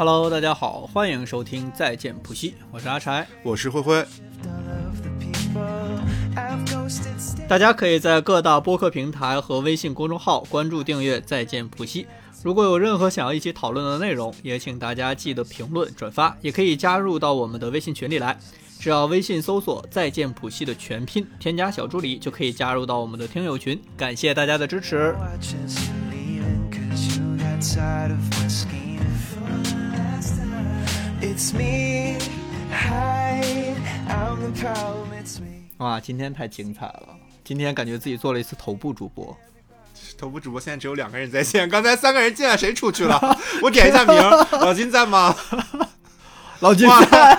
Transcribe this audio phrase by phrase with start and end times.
[0.00, 4.02] Hello，大家好，欢迎收听再见普西，我是阿柴，我是灰灰。
[7.46, 12.06] 大家可以在各大播客平台和微信公众号关注订阅再见普西。
[12.42, 18.38] 如果有任何想要一起讨论的内容，也请大家记得评论转发，也可以加入到我们的微信群里来。
[18.78, 23.78] 只要微信搜索“再见普西”的全拼，添加小助理就可以加入到我们的听友群。
[23.98, 25.14] 感谢大家的支持。
[35.78, 37.08] 哇，今天太精彩了！
[37.42, 39.34] 今天感觉自己做了一次头部主播。
[40.18, 43.38] 头部主播现在只有两个人在线， 刚才三个人进来，谁出去了？
[43.62, 44.16] 我点一下名，
[44.60, 45.34] 老金在吗？
[46.60, 47.38] 老金在。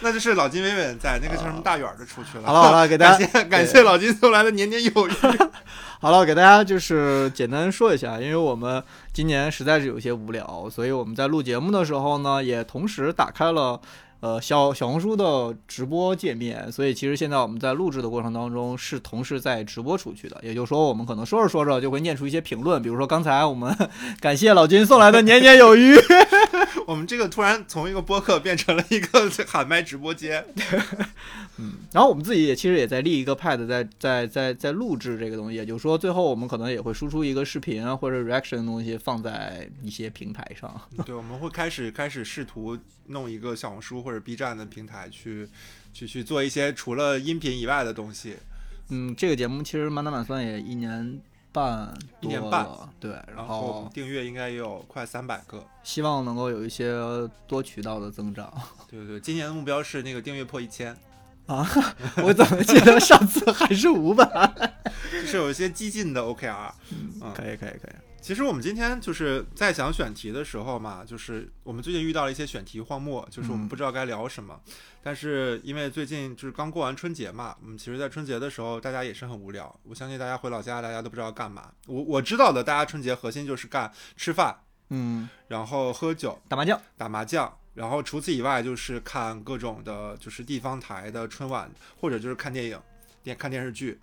[0.00, 2.44] 那就是老金伟伟在，那个叫什么大远的出去了。
[2.46, 5.12] 好了好了，给大家感谢感谢老金送来的年年有余。
[6.00, 13.80] 好了，给大家就是简单说一下，因为我们今年实在是有些无聊，所以我们在录节目的时候呢，也同时打开了。
[14.20, 23.74] 呃，小小红书的直播界面，所以其实现在我们在录制的过程当中是同时在直播出去的，也就是说，我们可能说着说着就会念出一些评论，比如说刚才我们
[24.20, 25.94] 感谢老金送来的年年有余，
[26.86, 30.44] 我们这个突然从一个播客变成了一个喊麦直播间，
[31.56, 42.76] 嗯，然后我们自己也其实也在立一个 pad，在在在在录制这个东西，也就是说，最后我们可能也会输出一个视频啊或者 reaction 的东西放在一些平台上，对，我们会开始开始试图
[43.06, 45.48] 弄一个小红书或或者 B 站的平台去，
[45.92, 48.36] 去去做一些除了音频以外的东西。
[48.88, 51.20] 嗯，这个节目其实满打满算也一年
[51.52, 52.66] 半，一年半，
[52.98, 53.12] 对。
[53.32, 56.92] 然后订阅应该也有快三百个，希望能够有一些
[57.46, 58.52] 多渠道的增长。
[58.90, 60.96] 对对，今年的目标是那个订阅破一千。
[61.46, 61.64] 啊，
[62.24, 64.26] 我怎么记得上次还是五百？
[65.24, 66.72] 是有一些激进的 OKR。
[67.20, 68.09] 嗯，可以可以可以。
[68.20, 74.60] 其实我们今天就是在想选题的时候嘛，就是我们最近遇到了一些选题荒漠，就是我们不知道该聊什么。
[75.02, 79.74] 但是因为最近就是刚过完春节嘛，嗯，其实，在春节的时候大家也是很无聊。
[79.84, 81.72] 我相信大家回老家，大家都不知道干嘛。
[81.86, 84.54] 我我知道的，大家春节核心就是干吃饭，
[84.90, 92.78] 嗯，然后喝酒、打麻将、打麻将，然后除此以外就是看各种的，就是地方台的春晚，或者就是看电影、
[93.22, 93.98] 电看电视剧。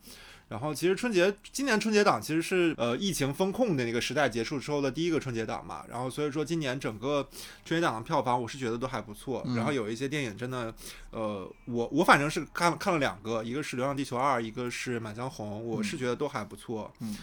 [0.49, 7.27] 然后其实春节今年春节档其实是呃疫情风控的那个时代结束之后的第一个春节档嘛，然后所以说今年整个
[7.65, 10.73] 春节档的票房我是觉得都还不错，然后有一些电影真的，
[11.11, 17.17] 呃我我反正是看看了两个，一个是《流浪地球二》，一个是《满江红》，我是觉得都还不错，嗯。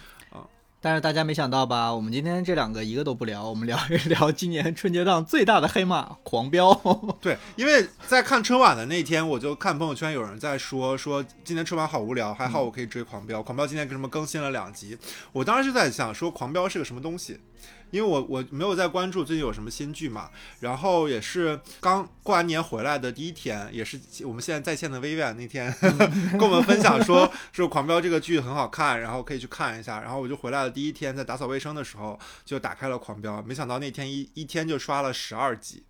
[0.84, 1.94] 但是大家没想到吧？
[1.94, 6.74] 我们今天这两个一个都不聊，我们聊一 聊今年春节档最大的黑马《狂飙》。
[7.22, 13.38] 对，因为在看春晚的那天，我就看朋友圈有人在说说今年春晚好无聊，还好我可以追《狂飙》。
[13.46, 14.98] 《狂飙》今天什么更新了两集，
[15.32, 17.40] 我当时就在想说《狂飙》是个什么东西。
[17.94, 20.28] 因为我我没有在关注最近有什么新剧嘛，
[20.58, 25.72] 然后也是刚过完年回来的第一天，也是我们现在在线的微远那天
[26.36, 30.00] 跟我们分享说 说《狂飙》这个剧很好看，然后可以去看一下。
[30.00, 35.84] 然后我就回来的第一天，在打扫卫生的时候就打开了《狂飙》，没想到那天一一天就刷了十二集，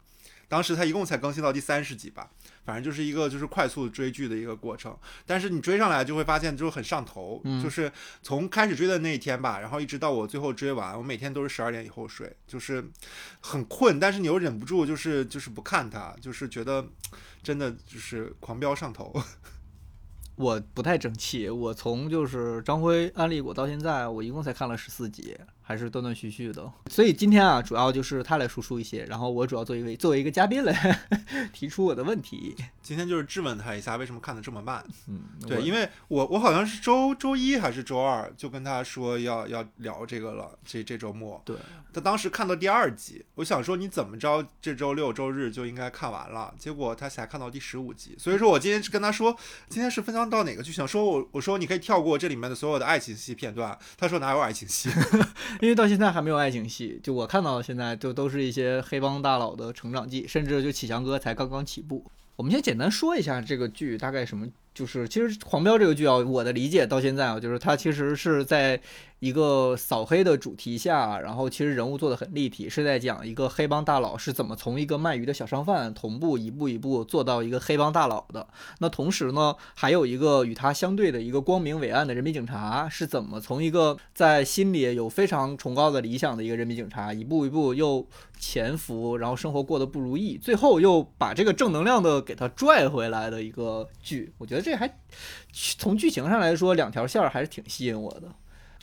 [0.47, 2.29] 当时它一共才更新到第三十集吧。
[2.65, 7.93] 反正就是一个就是快速追剧的一个过程，但是你追上来就会发现就很上头，就是
[8.23, 12.85] 从开始追的那一天吧，然后一直到我最后追完，我每天都是十二点以后睡，就是
[13.41, 16.87] 很困，但是你又忍不住就是就是不看它，就是觉得
[17.43, 19.15] 真的就是狂飙上头。
[20.37, 25.37] 我不太争气，我从就是张辉安利我到现在，我一共才看了十四集。
[25.67, 31.01] 还是断断续续的，所以今天啊，主要就是他来输出一些，然后我主要作为作为一个嘉宾来
[31.55, 32.55] 提出我的问题。
[32.83, 34.85] 今天就是质问他一下，为什么看的这么慢？
[35.09, 41.41] 嗯，对，因为我我好像是周周一还是周二就跟他说要要聊这个了，这这周末。
[41.47, 41.57] 对，
[41.95, 48.15] 他当时看到第二集，我想说你怎么着这周六周日就应该看完了，结果他才看到第十五集。
[48.19, 49.35] 所以说我今天跟他说，
[49.71, 50.87] 今天是分享到哪个剧情？
[50.87, 53.79] 说我我说你可以跳过这里面的所有的爱情戏片段。
[53.97, 54.91] 他说哪有爱情戏？
[55.61, 62.05] 因为到现在还没有爱情戏，就我看到现在就都是一些黑帮大佬的成长记，甚至就启强哥才刚刚起步。
[62.37, 68.81] 我们先简单说一下这个剧大概什么，就是其实《狂飙》这个剧啊，我的理解到现在啊，就是它其实是在。
[69.25, 78.47] 一个扫黑的主题下，然后其实人物做的很立体，是在讲一个黑帮大佬是怎么从一个卖鱼的小商贩，同步一步一步做到一个黑帮大佬的。
[78.81, 88.07] 那同时呢，还有一个与他相对的一个光明伟岸的人民警察，是怎么从一个在心里有非常崇高的理想的一个人民警察，一步一步又
[88.39, 94.35] 潜伏，然后生活过得不如意，最后又把这个正能量的给他拽回来的一个剧。
[94.37, 94.99] 我觉得这还
[95.79, 98.29] 从剧情上来说，两条线还是挺吸引我的。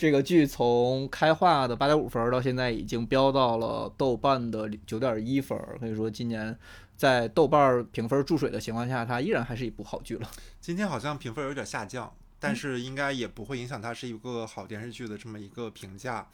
[0.01, 6.57] 这个剧从开画的八点五分到现在已经飙到了豆瓣的九点一分，可以说今年
[6.98, 10.27] 在豆瓣评分注水的情况下，它依然还是一部好剧了。
[10.59, 12.12] 今天好像评分有点下降，
[12.42, 16.28] 但是应该也不会影响它是一个好电视剧的这么一个评价。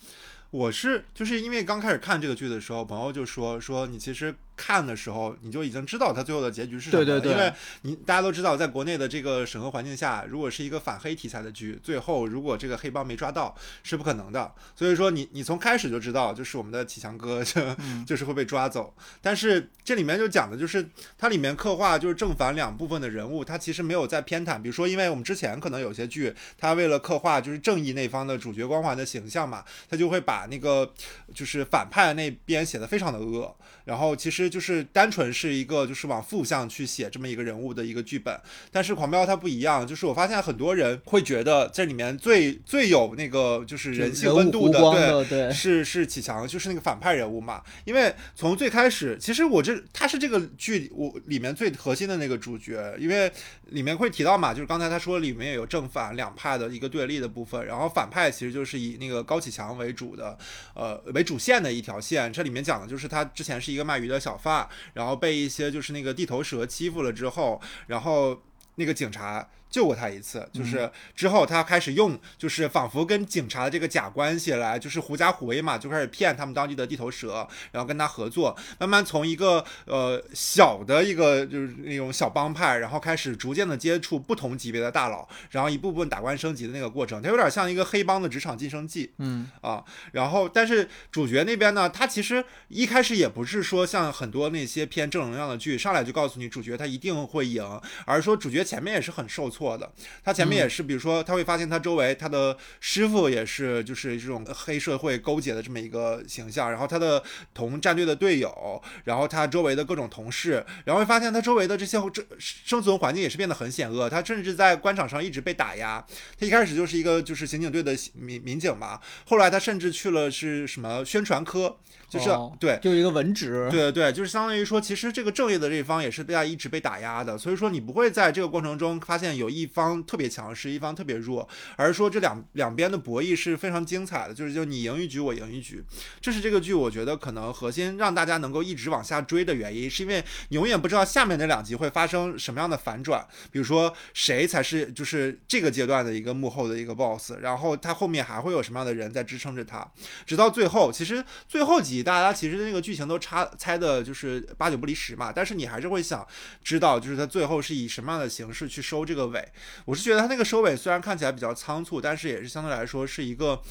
[0.50, 4.34] 我是就是因为刚开始看这个剧的时候，朋友就说说你其实。
[4.60, 7.06] 看的时候，你就已经知道它最后的结局是什么。
[7.06, 14.52] 对对对，因为你大家都知道，在国内的这个审核环境下，如果是一个反黑题材的剧，最后如果这个黑帮没抓到，是不可能的。
[14.76, 17.62] 所以说，你你从开始就知道，就是我们的启强哥就
[18.04, 18.92] 就是会被抓走。
[19.22, 20.90] 但是这里面就讲的就是
[21.20, 24.60] 它里面刻画就是正反两部分的人物，它其实没有在偏袒。
[24.60, 30.94] 比如说，因为我们之前可能有些剧，他为了刻画就是正义那方的主角光环的形象嘛，他就会把那个
[31.34, 33.56] 就是反派那边写的非常的恶。
[33.88, 38.38] 然后其实就是单纯是一个就是往负向去写这么一个人物的一个剧本，
[38.70, 47.64] 但是狂飙它不一样，就是我发现很多人会觉得这里面最最有那个就是人性温度的，对，是是启强，就是那个反派人物嘛。
[47.86, 53.32] 因为从最开始，其实我这他是这个剧我里面最核心的那个主角，因为
[53.68, 60.38] 里面会提到嘛，就是刚才他说里面有正反两派的一个对立的部分，然后反派其实就是以那个高启强为主的，
[60.74, 63.77] 呃为主线的一条线，这里面讲的就是他之前是一。
[63.78, 68.42] 一个卖鱼的小贩，然后被一些就是那个地头蛇欺负了之后，然后
[68.76, 69.48] 那个警察。
[69.70, 89.50] 救过他一次，就是之后他开始用，就是仿佛跟警察的这个假关系来，就是狐假虎威嘛，就开始骗他们当地的地头蛇，然后跟他合作，慢慢从一个呃小的一个就是那种小帮派，然后开始逐渐的接触不同级别的大佬，然后一步步打官升级的那个过程，它有点像一个黑帮的职场晋升记，嗯。
[89.62, 99.52] 啊，然后但是主角那边呢，他其实一开始也不是说像很多那些偏正能量的剧，上来就告诉你主角他一定会赢，而是说主角前面也是很受。
[99.58, 99.92] 错的，
[100.24, 107.24] 他前面也是，比如说他会发现他周围他的师傅也是，就是这种黑社会勾结的这么一个形象，然后他的
[107.54, 116.06] 同战队的队友，然后他周围的各种同事，然后会发现他周围的这些这生存环境也是变得很险恶，他甚至在官场上一直被打压。
[116.40, 121.78] 他一开始就是一个就是刑警队的民民警嘛，后来他甚至去了是什么宣传科。
[122.10, 135.84] 就是对，就一个文职，对对对，就是相当于说，其实这个正义的这一方也是被他一直被打压的，所以说你不会在这个过程中发现有一方特别强势，一方特别弱，而说这两两边的博弈是非常精彩的，就是就你赢一局我赢一局，
[136.20, 149.86] 这是这个剧我觉得可能核心让大家能够一直往下追的原因，是因为你永远不知道下面那两集会发生什么样的反转，比如说谁才是就是这个阶段的一个幕后的一个 boss，然后他后面还会有什么样的人在支撑着他，
[150.26, 152.08] 直到最后，其实最后几集。
[152.08, 156.26] 大家其实那个剧情都差猜的就是八九不离十嘛，但是你还是会想
[156.64, 159.37] 知道，就是他最后是以什么样的形式去收这个尾。
[159.86, 163.62] 我是觉得他那个收尾虽然看起来比较仓促，但是也是相对来说是一个。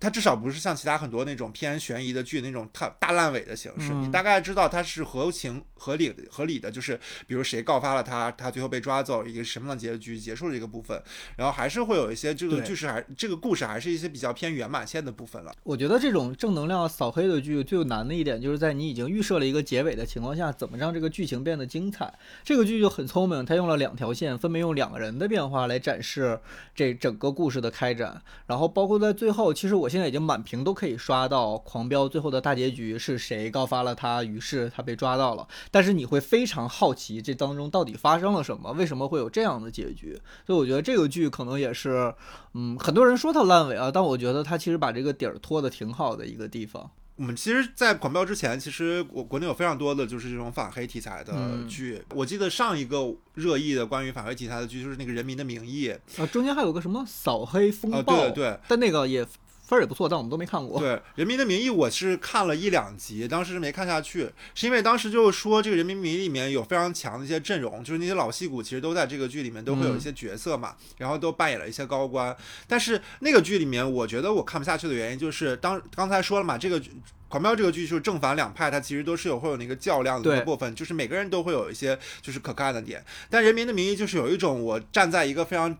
[0.00, 11.00] 它至少不是像其他很多那种偏悬疑的剧那种大大烂尾的形式，你大概知道它是合情合理合理的，就是比如谁告发了他，他最后被抓走，一个什么样的结局结束了这个部分，
[11.36, 15.52] 然后还是会有一些这个剧是还这个故事还是一些比较偏圆满线的部分了。
[15.62, 22.12] 我觉得这种正能量扫黑的剧最难的一点就是在你已经预设了一个结尾的情况下，怎么让这个剧情变得精彩？
[22.42, 26.40] 这个剧就很聪明，它用了两条线，分别用两个人的变化来展示
[26.74, 35.46] 这整个故事的开展，然后包括在最后，其实我现在已经满屏都可以刷到《狂飙》最后的大结局是谁告发了他，于是他被抓到了。
[35.70, 40.18] 但是你会非常好奇这当中到底发生了什么，为什么会有这样的结局？
[40.46, 42.14] 所以我觉得这个剧可能也是，
[42.54, 46.88] 嗯，很多人说它烂尾啊，但我觉得它其实把这个底儿拖得挺好的一个地方。
[47.16, 51.34] 我们其实，在狂飙之前，其实我国内有非常多的就是这种反黑题材的
[51.68, 52.02] 剧。
[52.14, 55.92] 我记得上一个热议的关于反黑题材的剧，就是那个《人民的名义》
[56.22, 59.26] 啊，中间还有个什么扫黑风暴，对对，但那个也。
[59.70, 60.80] 分儿也不错，但我们都没看过。
[60.80, 72.36] 对《人民的名义》，我是看了一两集，当时是没看下去，是因为当时就是说这个《人民名义》里面有非常强的一些阵容，就是那些老戏骨其实都在这个剧里面都会有一些角色嘛，然后都扮演了一些高官。
[72.66, 76.80] 但是那个剧里面，我觉得我看不下去的原因就是当刚才说了嘛，这个
[77.28, 83.04] 《狂飙》这个剧就是正反两派，它其实都是有会有那个较量的部分，就是每个人都会有一些就是可看的点。
[83.28, 85.78] 但《人民的名义》就是有一种我站在一个非常。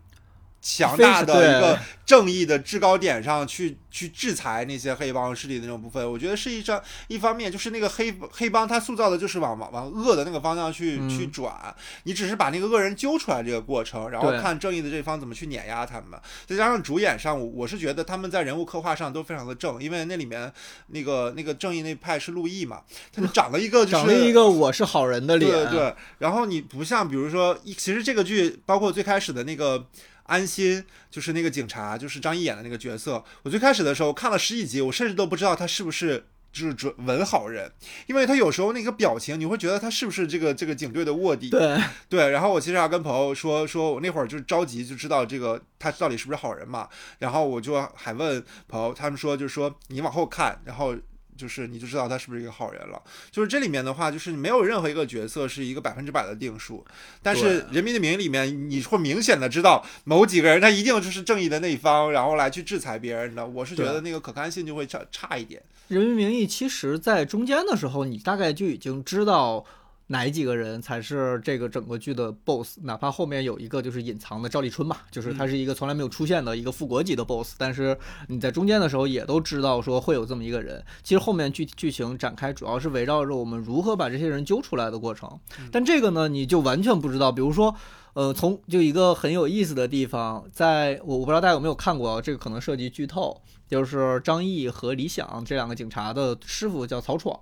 [0.60, 16.20] 强大的一个正义的制高点上去去制裁那些黑帮势力的那种部分，我觉得是一张一方面就是那个黑黑帮他塑造的就是往往往恶的那个方向去去转，你只是把那个恶人揪出来这个过程，然后看正义的这方怎么去碾压他们。
[16.46, 20.52] 再加上主演上，我是觉得他们在人物刻画上都非常的正，因为那里面
[20.88, 25.94] 那个那个正义那派是陆毅嘛，他就长了一个长了一个我是好人的脸，对对。
[26.18, 29.86] 然后你不像比如说，其实这个剧包括最开始的那个。
[30.30, 33.24] 安心，就是那个警察，就是张译演的那个角色。
[33.42, 37.72] 我最开始的时候看了十几集，我甚至都不知道他是不是就是准文好人，
[38.06, 41.50] 因为他有时候那个表情，你会觉得他是不是这个这个警队的卧底。
[41.50, 41.76] 对
[42.08, 46.88] 对，然后我其实还跟朋友说，说我那会儿就着急，就知道这个他到底是不是好人嘛。
[47.18, 50.96] 然后我就还问朋友，他们说就是说你往后看，然后。
[51.40, 53.00] 就是你就知道他是不是一个好人了。
[53.30, 56.84] 就是这里面的话，就是没有任何一个角色是一个百分之百的定数。
[57.22, 63.46] 但是《人民的名义》里面，你会明显的知道某几个人他一定就是正义的那一方，然后来去制裁别人的。
[63.46, 65.60] 我是觉得那个可看性就会差差一点。
[65.88, 69.64] 《人民名义》其实在中间的时候，你大概就已经知道。
[70.12, 72.78] 哪几个人才是这个整个剧的 boss？
[72.82, 80.84] 哪怕后面有一个就是隐藏的赵立春嘛，就是他是一个从来没有出现的一个副国级的 boss，但是你在中间的时候也都知道说会有这么一个人。
[81.04, 85.30] 其实后面剧剧情展开主要是围绕着我们如何把这些人揪出来的过程。
[85.70, 87.30] 但这个呢，你就完全不知道。
[87.30, 87.72] 比如说，
[88.14, 97.38] 呃，从就一个很有意思的地方，在我我不知道大家有没有看过，这个可能涉及剧透，就是张译和李想这两个警察的师傅叫曹闯。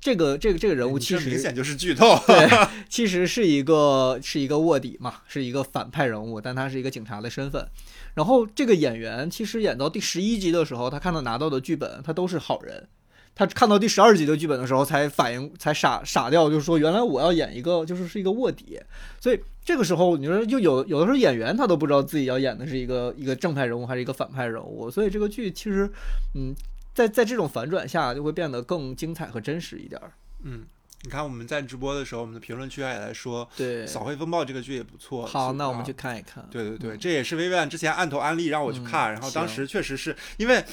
[0.00, 2.48] 这个这个这个人物其实明显就是剧透，对，
[2.88, 7.66] 其实是一个是一个卧底嘛，是一个反派人物，但他是一个警察的身份。
[8.14, 12.86] 然后这个演员其实演到第十一集的时候，他看到拿到的剧本，他都是好人。
[13.34, 18.80] 他看到第十二集的剧本的时候，才反应才傻傻掉，就是说原来我要演一个就是是一个卧底。
[19.20, 24.88] 所以这个时候你说就有有的时候演员他都不知道自己要演的是一个一个正派人物还是一个反派人物。
[24.90, 25.90] 所以这个剧其实
[26.36, 26.54] 嗯。
[26.98, 30.10] 在在这种反转下，就会变得更精彩和真实一点儿。
[30.42, 30.66] 嗯，
[31.02, 35.24] 你看我们在直播的时候，我们的评论区也来说，对《扫黑风暴》这个剧也不错。
[35.24, 36.44] 好，那我们去看一看。
[36.50, 40.64] 对对对，这也是薇薇安之前按头安利让我去看，然后当时确实是因为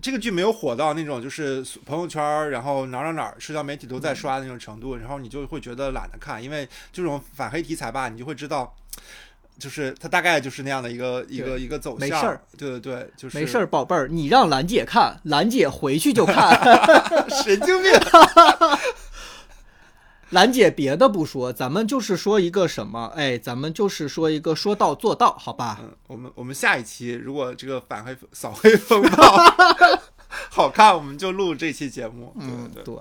[0.00, 8.74] 这个剧没有火到那种就是朋友圈，然后哪哪哪社交媒体都在刷的那种程度，然后你就会觉得懒得看，因为这种反黑题材吧，你就会知道。
[9.58, 16.58] 就是他大概就是那样的一个一个一个走向，没事儿，对对对，就是没事儿，宝贝儿，你让兰姐看，兰姐回去就看，
[17.44, 17.92] 神经病。
[20.30, 25.78] 兰姐别的不说，咱们就是说一个什么，哎，咱们就是说一个说到做到，好吧？
[25.80, 29.38] 嗯，我们我们下一期如果这个反黑扫黑风暴
[30.50, 32.34] 好看，我们就录这期节目。
[32.40, 32.94] 嗯，对对。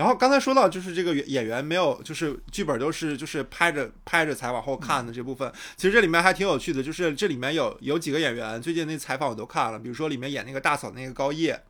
[0.00, 5.52] 然后刚才说到，就是这个演员没有，就是剧本都是就是拍着拍着才往后看的这部分。
[5.76, 11.60] 其实这里面还挺有趣的，就是这里面有有几个演员，最近那采访我都看了，比如说里面演那个大嫂那个高叶。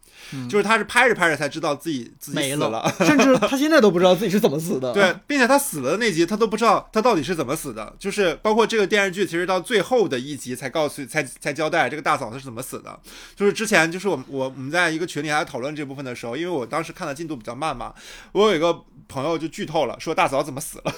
[0.51, 4.93] 就是他是拍着拍着才知道自己自己死了，甚至他现在都不知道自己是怎么死的。
[4.93, 7.95] 对，并且他死了的那集，他都不知道他到底是怎么死的。
[7.99, 13.01] 就是包括这个电视剧，其实到最后的一集才告诉才才交代这个大嫂她是怎么死的。
[13.35, 17.95] 就是之前就是我我我们在一个群里还讨论这部分的时候，因为我当时看的进度比较慢嘛，
[18.33, 20.95] 我有一个朋友就剧透了，说大嫂怎么死了。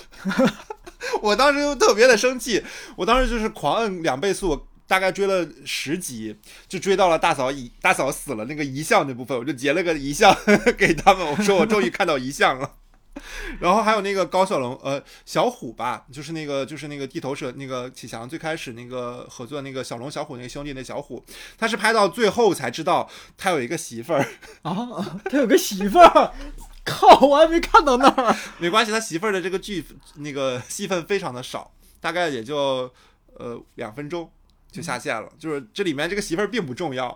[1.23, 2.63] 我当时就特别的生气，
[2.97, 4.67] 我当时就是狂摁两倍速。
[4.85, 6.37] 大概追了十集，
[6.69, 10.37] 就追到了大嫂遗大嫂死了那个遗像那部分，我就截了个遗像
[10.77, 12.73] 给他们，我说我终于看到遗像了。
[13.59, 21.25] 然后还有那个高小龙，呃，小虎吧，就是那个就是那个地头蛇那个启强最开始那个合作那个小龙小虎那个兄弟那小虎，
[21.57, 24.27] 他是拍到最后才知道他有一个媳妇儿
[24.63, 26.35] 啊，他有个媳妇儿，
[26.87, 28.37] 靠，我还没看到那儿。
[28.59, 29.85] 没关系，他媳妇儿的这个剧
[30.17, 32.93] 那个戏份非常的少，大概也就
[33.35, 34.31] 呃两分钟。
[34.73, 37.15] 就下线了，就是这里面这个媳妇儿并不重要，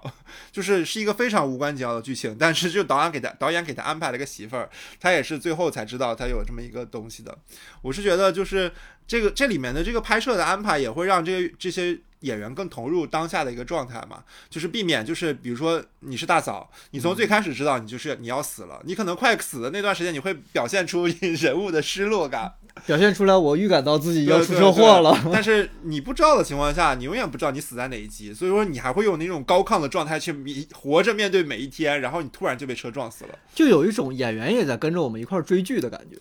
[0.53, 4.69] 就是是一个非常无关紧要的剧情，但是就导演给他导演给他安排了个媳妇儿，
[5.01, 7.35] 他也是最后才知道他有这么一个东西的。
[7.81, 8.71] 我是觉得就是
[9.07, 11.99] 这个这里面的这个拍摄的安排也会让这个这些。
[12.27, 21.07] 演员更投入当下的一个状态嘛，就是避免就是比如说你是大嫂，你从最开始知道你就是你要死了，你可能快死的那段时间，你会表现出
[21.41, 22.53] 人物的失落感，
[22.85, 25.17] 表现出来我预感到自己要出车祸了。
[25.33, 30.35] 但是你不知道的情况下，你永远不知道你死在哪一集，所以说你还会用那种高亢的状态去
[30.75, 36.19] 活着面对每一天，然后你突然就被车撞死了，就有一种演员也在跟着我们一块追剧的感觉。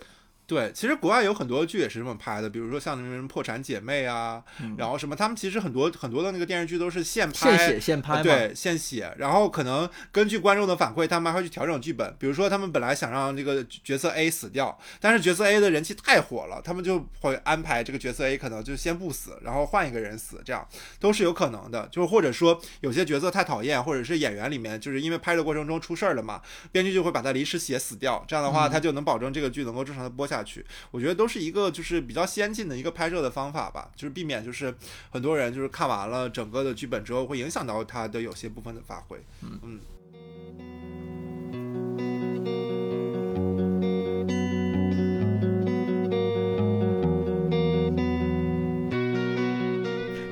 [0.48, 4.44] 对，其实国外有很多剧也是这么拍的，比如说像那种破产姐妹啊，
[4.78, 12.16] 然后什么，他们其实很多很多的那个电视剧都是现拍，现写现拍，对，现写，然后可能根据观众的反馈，他们还会去调整剧本。
[12.20, 20.68] 比如说他们本来想让这个角色 A 死掉，但是角色 A 的人气太火了，他们就会安排这个角色 A 可能就先不死，然后换一个人死，这样
[21.00, 21.88] 都是有可能的。
[21.92, 30.64] 就是或者说有些角色太讨厌，或者是演员里面就是因为拍的过程中出事儿了嘛，编剧就会把他临时写死掉，这样的话他就能保证这个剧能够正常的播下去。
[30.92, 31.16] 我觉得。
[31.16, 34.76] 都是一个就是比较先进的一个拍摄的方法吧，就是避免就是
[35.10, 39.18] 很多人就是看完了整个的剧本之后，会影响到他的有些部分的发挥。
[39.42, 39.80] 嗯嗯。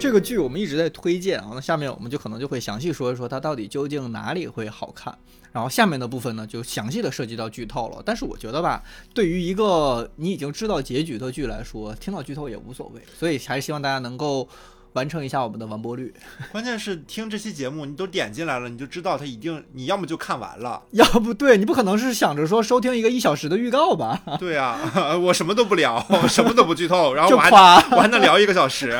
[0.03, 5.17] 这个剧我们一直在推荐啊，那下面我们就可能就会详细说一说它到底究竟哪里会好看。
[5.53, 8.03] 然后下面的部分呢，就详细的涉及到剧透了。
[8.05, 8.83] 但是我觉得吧，
[9.13, 13.01] 对于一个你已经知道结局的剧来说，听到剧透也无所谓。
[13.17, 14.45] 所以还是希望大家能够
[14.91, 16.13] 完成一下我们的完播率。
[16.51, 24.21] 关键是听这期节目，你都点进来了，你就知道它一定，你要么就看完了， 要不对你不可能是想着说收听一个一小时的预告吧？
[24.37, 24.77] 对啊，
[25.15, 27.49] 我什么都不聊，什么都不剧透，然后我还。
[27.95, 28.99] 我还能聊一个小时，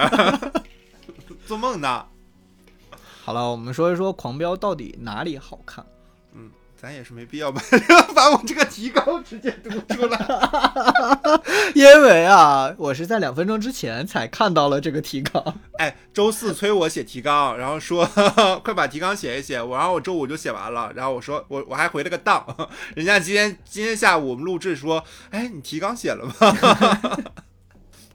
[1.53, 2.07] 做梦呢。
[3.23, 5.85] 好了，我们说一说《狂飙》到底哪里好看。
[6.33, 7.61] 嗯咱也是没必要把
[8.13, 10.19] 把我这个提纲直接读出来。
[11.75, 15.41] 因为啊，我是在两分钟之前才看到了这个提纲。
[15.77, 18.03] 哎，周四催我写提纲，然后说
[18.63, 22.43] 快把提纲写一写，我然后我周五就写完了，然后我说我我还回了个档，
[22.95, 26.33] 人家今天今天下午我们录制说，哎，你提纲写了吗？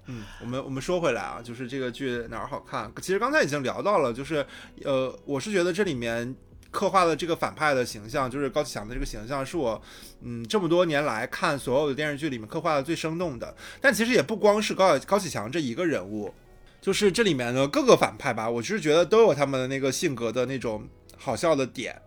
[0.08, 2.92] 嗯，我们我们说回来啊，就是这个剧哪儿好看？
[3.00, 4.44] 其实刚才已经聊到了，就是
[4.84, 6.34] 呃，我是觉得这里面。
[6.70, 9.80] 刻画的这个反派的形象，就是高启强的这个形象，是我
[10.20, 13.56] 嗯这么多年来看所有的电视剧里面刻画的最生动的。
[13.80, 16.30] 但其实也不光是高高启强这一个人物，
[16.78, 20.86] 就是这里面的各个反派吧，我就是觉得都有他们的那个性格的那种
[21.16, 21.98] 好笑的点。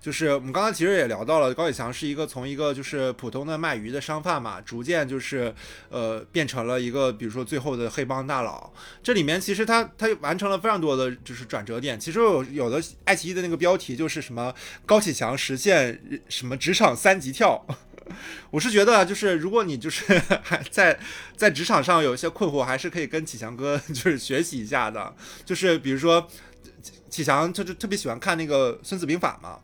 [0.00, 5.54] 就是我们刚才其实也聊到了，高启强是一个从一个就是普通的卖鱼的商贩嘛，逐渐就是
[5.90, 8.72] 呃变成了一个比如说最后的黑帮大佬。
[9.02, 12.00] 这里面其实他他完成了非常多的就是转折点。
[12.00, 14.54] 其实有有的爱奇艺的那个标题就是什么
[14.86, 17.66] 高启强实现什么职场三级跳。
[18.50, 20.98] 我是觉得就是如果你就是 还在
[21.36, 25.14] 在职场上有一些困惑，还是可以跟启强哥 就是学习一下的。
[25.44, 26.26] 就是比如说
[27.10, 29.58] 启强他就特别喜欢看那个《孙子兵法》嘛。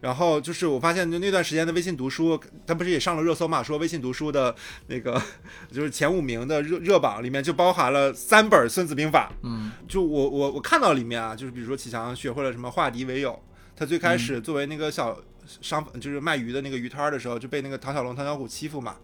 [0.00, 3.62] 然后就是我发现，就那段时间的微信读书，他不是也上了热搜嘛？
[3.62, 4.54] 说微信读书的
[4.88, 5.20] 那个
[5.72, 9.32] 就是前五名的热热榜里面就包含了三本《孙子兵法》。
[9.42, 13.42] 嗯，就我我我看到里面啊，就是比如说启强学会了什么化敌为友，
[13.74, 15.18] 他最开始作为那个小
[15.62, 18.96] 商就是卖鱼的那个鱼摊的时候，就被那个唐小龙、唐小虎欺负嘛，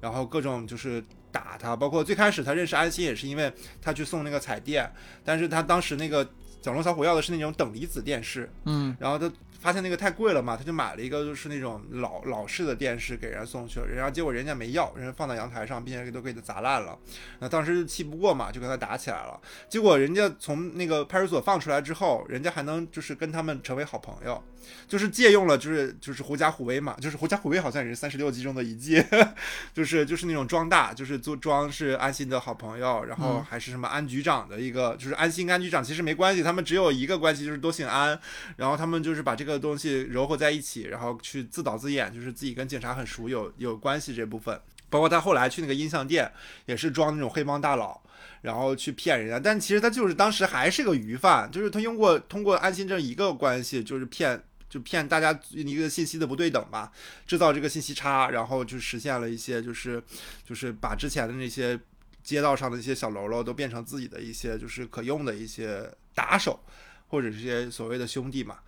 [0.00, 1.02] 然后各种就是
[1.32, 4.92] 打他，包括最开始他认识安心也是因为他去送那个彩电，
[5.24, 6.28] 但是他当时那个
[6.60, 9.32] 小龙、小虎要的是那种等离子电视，嗯，然后他。
[9.64, 16.98] 发现那个太贵了嘛，他就买了一个就是那种老老式的电视给人家送去了，人家结果人家没要，人家放在阳台上，并且都给他砸烂了。
[17.38, 19.40] 那当时气不过嘛，就跟他打起来了。
[19.66, 24.42] 结果人家从那个派出所放出来之后，人家还能就是跟他们成为好朋友，
[24.86, 29.02] 就是借用了就是就是狐假虎威嘛，就是狐假虎威好像也是三十六计中的一计，
[29.72, 38.20] 就是就是那种装大，就是做装是安心的好朋友，然后还是什么安局长的一个，就是安心安局长其实没关系，他们只有一个关系就是都姓安，
[38.56, 39.53] 然后他们就是把这个。
[39.58, 44.60] 东西糅合在一起，然后去自导自演，就是自己跟警察很熟，有有关系这部分。
[44.90, 46.30] 包括他后来去那个音像店，
[46.66, 48.00] 也是装那种黑帮大佬，
[48.42, 49.40] 然后去骗人家。
[49.40, 56.92] 但其实他就是当时还是个鱼贩，就是他用过通过安心这一个关系，就是骗就骗大家一个信息的不对等吧，
[57.26, 60.00] 制造这个信息差，然后就实现了一些就是
[60.46, 61.76] 就是把之前的那些
[62.22, 66.60] 街道上的一些小喽啰都变成自己的一些就是可用的一些打手，
[67.08, 68.58] 或者这些所谓的兄弟嘛。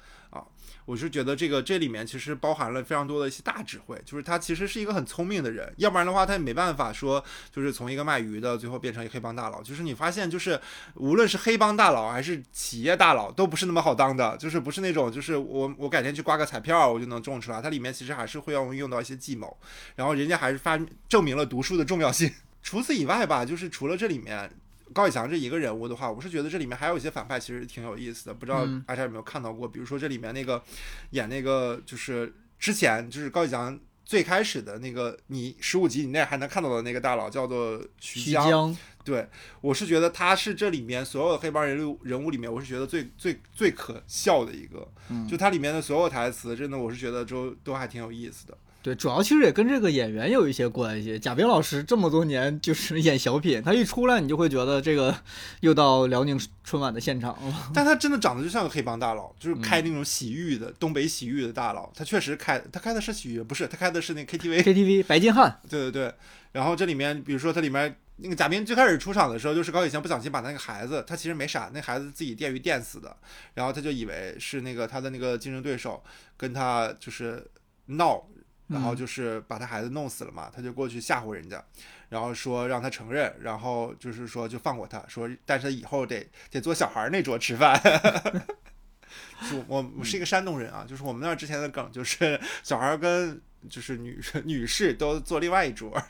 [0.87, 7.23] 我是觉得这个这里面其实包含了非常多的一些大智慧，就是他其实是一个很聪明的人，要不然的话他也没办法说
[7.53, 9.63] 就是从一个卖鱼的最后变成一个黑帮大佬。
[9.63, 10.59] 就是你发现就是
[10.95, 19.57] 无论是黑帮大佬还是企业大佬都不是那么好当的，就是不是那种就是我我改天去刮个彩票我就能中出来，它里面其实还是会要用到一些计谋，
[19.97, 22.33] 然后人家还是发证明了读书的重要性。
[22.63, 24.51] 除此以外吧，就是除了这里面。
[24.93, 29.69] 高以翔这一个人物的话，我是觉得这里面还有一些反派其实挺有意思的，不知道大家有没有看到过？
[29.69, 30.63] 比如说这里面那个
[31.11, 38.77] 演那个就是之前就是高以翔最开始的那个，你十五集以内还能看到的那个大佬叫做徐江。
[39.05, 39.29] 对，
[39.61, 44.89] 我是觉得他是这里面所有的黑帮人物人物里面，我是觉得最最最可笑的一个。
[45.29, 48.59] 就他里面的所有台词，真的我是觉得都都还挺有意思的。
[48.87, 51.19] 对，主要其实也跟这个演员有一些关系。
[51.19, 55.13] 贾冰老师这么多年就是演小品，他一出来你就会觉得这个
[55.59, 57.71] 又到辽宁春晚的现场了。
[57.75, 61.91] 但他真的长得就像个黑帮大佬，就是开那种洗浴的东北洗浴的大佬。
[61.97, 64.63] 他确实开，他开的是洗浴，不是他开的是那 KTV。
[64.63, 65.59] KTV 白金汉。
[65.69, 66.15] 对对对。
[66.53, 73.17] 然后这里面，比如说他里面那个贾冰最开始出场的时候，就是高以翔不小心把那个孩子，他其实没傻，那孩子自己电鱼电死的，
[73.55, 76.01] 然后他就以为是那个他的那个竞争对手
[76.37, 77.45] 跟他就是
[77.87, 78.25] 闹。
[78.69, 81.63] 然后就是把他孩子弄死了嘛，他就过去吓唬人家，
[82.09, 87.81] 然后说让他承认，然后就是说就放过他，说但是以后得得坐小孩那桌吃饭。
[89.51, 96.03] 就我我是一个山东人啊，就是我们那儿之前的梗就是 小孩跟就是女女士都坐另外一桌，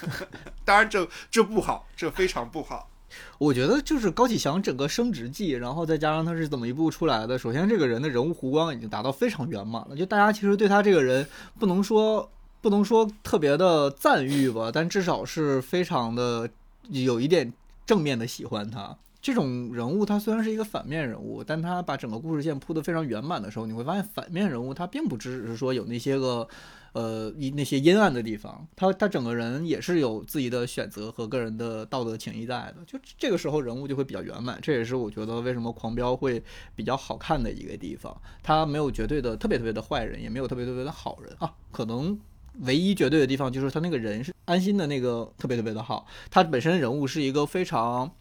[0.64, 2.90] 当然这这不好，这非常不好。
[3.38, 7.38] 我觉得就是高启强整个升职记，然后再加上他是怎么一步出来的。
[7.38, 11.26] 首先，这个人的人物弧光已经达到非常圆满了，就大家其实对他这个人
[11.58, 16.48] 不能说不能说特别的赞誉吧，但至少是非常的
[16.90, 17.52] 有一点
[17.86, 18.96] 正面的喜欢他。
[19.20, 26.48] 这种人物他虽然是一个反面人物，但他把整个故事线铺得非常圆满的时候，你会发现反面人物他并不只是说有那些个。
[26.94, 36.40] 呃，一那些阴暗的地方，他他整个人也是有自己的选择和个人的道德情谊在的，就这个时候人物就会比较圆满，这也是我觉得为什么狂飙会
[36.76, 38.16] 比较好看的一个地方。
[38.42, 42.18] 他没有绝对的特别特别的坏人，也没有特别特别的好人啊，可能
[42.60, 48.14] 唯一绝对的地方就是他那个人是安心的那个特别特别的好，他本身人物是一个非常。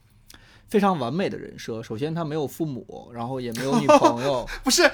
[0.69, 1.81] 非常完美的人设。
[1.83, 4.47] 首先，他没有父母，然后也没有女朋友。
[4.63, 4.89] 不是，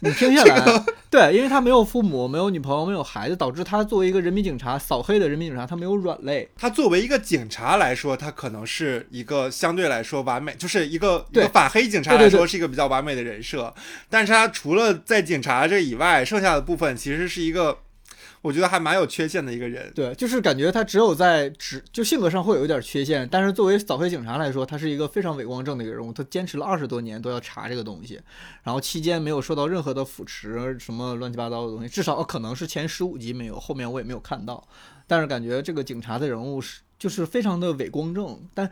[0.00, 6.48] 你听下来，对，因为他没有父母，没有女朋友，没有孩子，导致他作为一个人民警察，扫黑的人民警察，他没有软肋。
[6.56, 13.72] 他作为一个警察来说，他可能是一个相对来说完美，就是一个一个反黑警察来说是一个比较完美的人设。
[14.10, 17.78] 但是他除了在警察这以外，剩下的部分其实是一个。
[18.44, 28.20] 我觉得还蛮有缺陷的一个人，对，就是感觉他只有在只就性格上会有一点缺陷，但是作为扫黑警察来说，他是一个非常伟光正的一个人物，他坚持了二十多年都要查这个东西，
[28.62, 34.62] 然后期间没有受到任何的腐蚀，什么乱七八糟的东西，至少可能是前十五集没有，后面我也没有看到，
[35.06, 38.70] 但是感觉这个警察的人物是就是非常的伟光正，但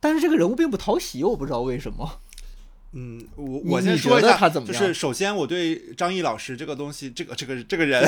[0.00, 2.20] 但是这个人物并不讨喜，我不知道为什么。
[2.98, 8.02] 嗯，我我先说一下，就是首先我对张译老师这个东西，这个这个这个人，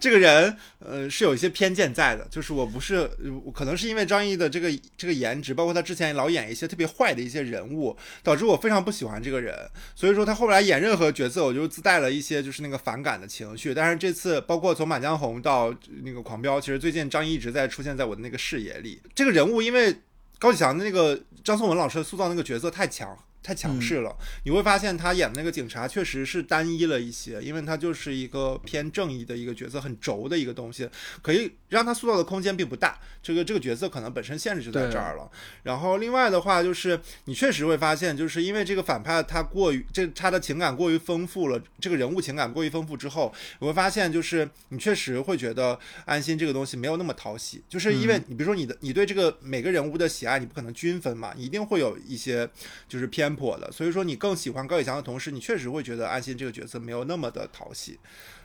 [0.00, 2.26] 这个人， 呃， 是有一些偏见在的。
[2.30, 3.06] 就是我不是，
[3.52, 9.54] 可能是因为张译的这个这个颜值，包括他之前老演一些特别坏的一些人物，导致我非常不喜欢这个人。
[9.94, 13.74] 所以说他后来演任何角色，我就自带了一些就是那个反感的情绪。
[13.74, 15.70] 但是这次，包括从《满江红》到
[16.02, 19.02] 那个《狂飙》，其实最近张译一直在出现在我的那个视野里。
[19.14, 19.94] 这个人物因为
[20.38, 23.14] 高启强的那个张颂文老师塑造那个角色太强。
[23.42, 30.88] 太强势了，你会发现他演的那个警察确实是单一了一些，因为他就是一个偏正义的一个角色，很轴的一个东西，
[31.22, 32.98] 可以让他塑造的空间并不大。
[33.22, 35.30] 这个这个角色可能本身限制就在这儿了。
[35.62, 52.48] 然后另外的话就是，你确实会发现，就是因为这个反派他过于这他的情感过于丰富了，这个人物情感过于丰富之后，你会发现就是你确实会觉得安心这个东西没有那么讨喜，就是因为你比如说你的你对这个每个人物的喜爱，你不可能均分嘛，一定会有一些
[52.88, 53.27] 就是偏。
[53.34, 57.98] 破的，所以说你更喜欢高以翔的同时，你确实会觉得安心这个角色没有那么的讨喜，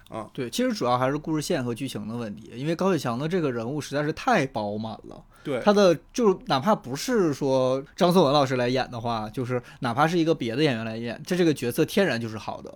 [0.09, 12.73] 啊，对，其实主要还是故事线和剧情的问题，因为高启强的这个人物实在是太饱满了，对，他的就哪怕不是说张颂文老师来演的话，就是哪怕是一个别的演员来演，这这个角色天然就是好的。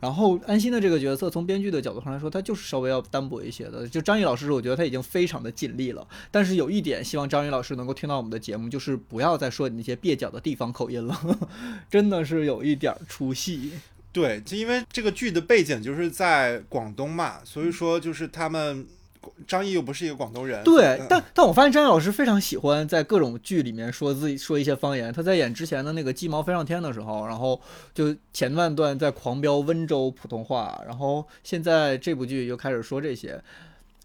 [0.00, 3.86] 然后安心的这个角色，从编剧的角度上来说，他就是稍微要单薄一些的。
[3.88, 6.06] 就张译老师，我觉得他已经非常的尽力了。
[6.30, 11.38] 但是有一点，希望张译老师能够听到我们的节目，就是不要再说你那些蹩脚的地方口音了，
[11.90, 13.72] 真的是有一点出戏。
[14.12, 18.86] 对，就因为这个剧的背景就是在广东嘛，所以说就是他们。
[19.46, 25.12] 张译又不是一个广东人，对，但但我发现张译老师非常喜欢在各种剧里面说自己说一些方言。
[25.12, 27.60] 他在演之前的那个《鸡毛飞上天》的时候，然后
[27.94, 33.42] 就前半段在狂飙温州普通话，然后现在这部剧又开始说这些，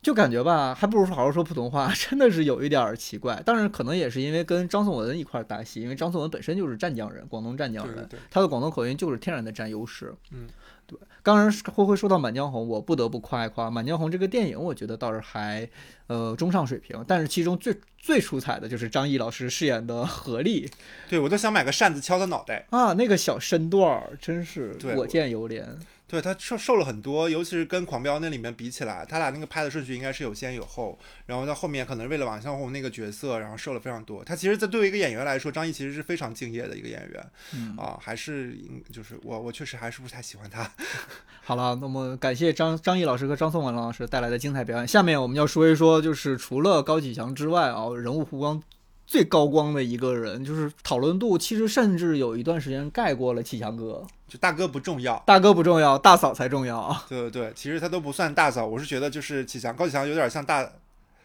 [0.01, 3.41] 就感觉吧，还不如好好说普通话， 真的是有一点儿奇怪。
[3.45, 10.13] 当然，可能也是因为跟张颂文一块儿搭戏，因为张颂文本身就是湛江人，广东湛江人，他的广东口音就是天然的占优势。
[10.31, 10.47] 嗯。
[10.89, 15.67] 对，刚刚灰灰说到《满江红》，我不得不夸一夸《满江红》这个电影，我觉得倒是还，
[16.07, 17.03] 呃，中上水平。
[17.05, 20.71] 但是其中最最出彩的就是张译老师饰演的何丽，
[21.09, 22.93] 对我都想买个扇子敲他脑袋啊！
[22.93, 25.65] 那个小身段儿真是我见犹怜。
[26.07, 30.97] 对他瘦瘦了很多，尤其是跟狂飙那里面比起来，他俩那个拍的顺序应该是有先有后。
[31.25, 34.23] 然后到后面可能为了王向红那个角色，然后瘦了非常多。
[34.23, 38.57] 他其实，在对于一个演员来说，张译其实是非常敬业的一个演员，啊，还是
[38.91, 40.71] 就是我我确实还是不太喜欢他。
[41.43, 44.87] 好了，那么感谢张张译老师和张颂文老师带来的精彩表演。
[44.87, 48.63] 下面我们要说一说，就是除了高启强之外啊，人物弧光。
[49.07, 54.05] 最高光的一个人，就是讨论度其实甚至有一段时间盖过了启强哥。
[54.27, 56.93] 就大哥不重要，大哥不重要，大嫂才重要。
[57.07, 60.69] 对对对，其实他都不算大嫂，我是觉得就是启强高启强有点像大，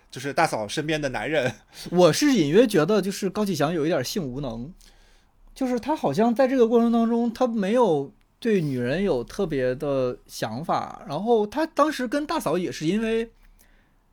[0.09, 1.53] 就是大嫂身边的男人。
[1.91, 4.73] 我是隐约觉得就是高启强有一点性无能，
[5.53, 13.29] 就是他好像在这个过程当中他没有对女人有特别的想法，然后他当时跟大嫂也是因为，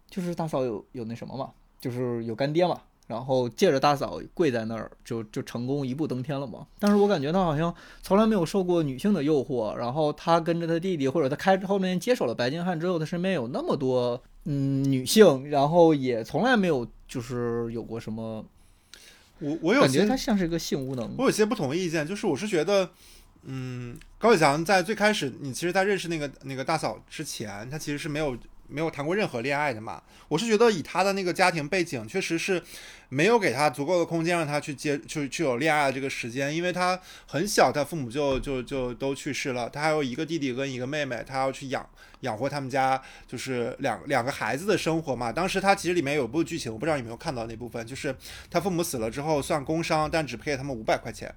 [0.09, 2.81] 就是大嫂有有那什么嘛，就是有干爹嘛。
[3.09, 6.67] 然后借着大嫂跪在那儿，就就成功一步登天了嘛。
[6.77, 9.73] 但是我感觉他好像从来没有受过女性的诱惑。
[9.73, 18.45] 然后他跟着他弟弟，或者他开后面接手了白金汉之后，他身边有那么多嗯女性，然后也从来没有就是有过什么
[19.39, 21.15] 我我有些感觉他像是一个性无能。
[21.17, 22.91] 我有些不同意见，就是我是觉得，
[23.43, 28.37] 嗯，高启强在最开始，你其实，在认识那个那个大嫂之前，他其实是没有
[28.69, 30.01] 没有谈过任何恋爱的嘛。
[30.27, 32.61] 我是觉得以他的那个家庭背景，确实是
[33.09, 41.87] 没有给他足够的空间让他去接去去有恋爱的这个时间，因为他很小，他父母就就就都去世了，他还有一个弟弟跟一个妹妹，他要去养。
[42.21, 45.31] 养活他们家就是两两个孩子的生活嘛。
[45.31, 48.15] 当时他其实里面有部剧情，我不知道有没有看到那部分，就是
[48.49, 51.33] 他父母死了之后算工伤，但只赔给他们五百块钱。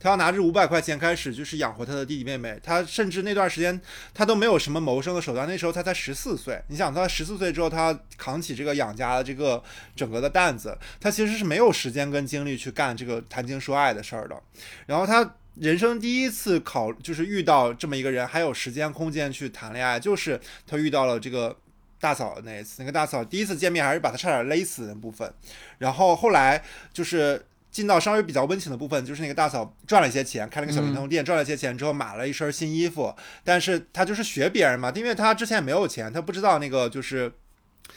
[0.00, 2.58] 他要拿着五百块钱开始就是养活他的弟弟妹妹。
[2.62, 3.80] 他甚至那段时间
[4.14, 5.46] 他都没有什么谋生的手段。
[5.46, 9.62] 那时候他才十四岁，你想他十四岁之后他扛起这个养家的这个
[9.94, 14.40] 整个的担子，他其实是没有时间跟精力去干这个谈情说爱的事儿的。
[14.86, 15.34] 然后他。
[15.58, 21.56] 人生第一次考就是遇到这么一个人，还有时间空间去谈恋爱，就是他遇到了这个
[21.98, 22.76] 大嫂那一次。
[22.78, 25.32] 那个大嫂第一次见面还是把他差点勒死的部分，
[25.78, 37.32] 然后后来就是进到稍微比较温情的部分，就是那个大嫂赚了一些钱，开了个小灵通店，赚了一些钱之后买了一身新衣服，但是他就是学别人嘛，因为他之前没有钱，他不知道那个就是。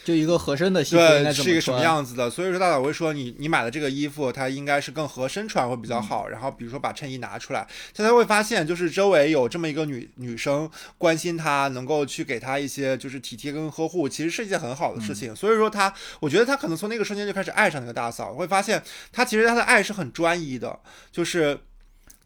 [0.04, 2.30] 就一个合身的西服对，是一个什么样子的？
[2.30, 6.28] 所以说大嫂会说你你买的这个衣服，它应该是更合身穿会比较好。
[6.30, 15.36] 然后比如说把衬衣拿出来，他才会发现就是周围有这么一个女女生关心他，能够去给他一些就是体贴跟呵护，其实是一件很好的事情。
[15.36, 18.82] 所以说他，我觉得他可能从那个瞬间就开始爱上那个大嫂，会发现
[19.12, 20.80] 他其实他的爱是很专一的，
[21.12, 21.60] 就是。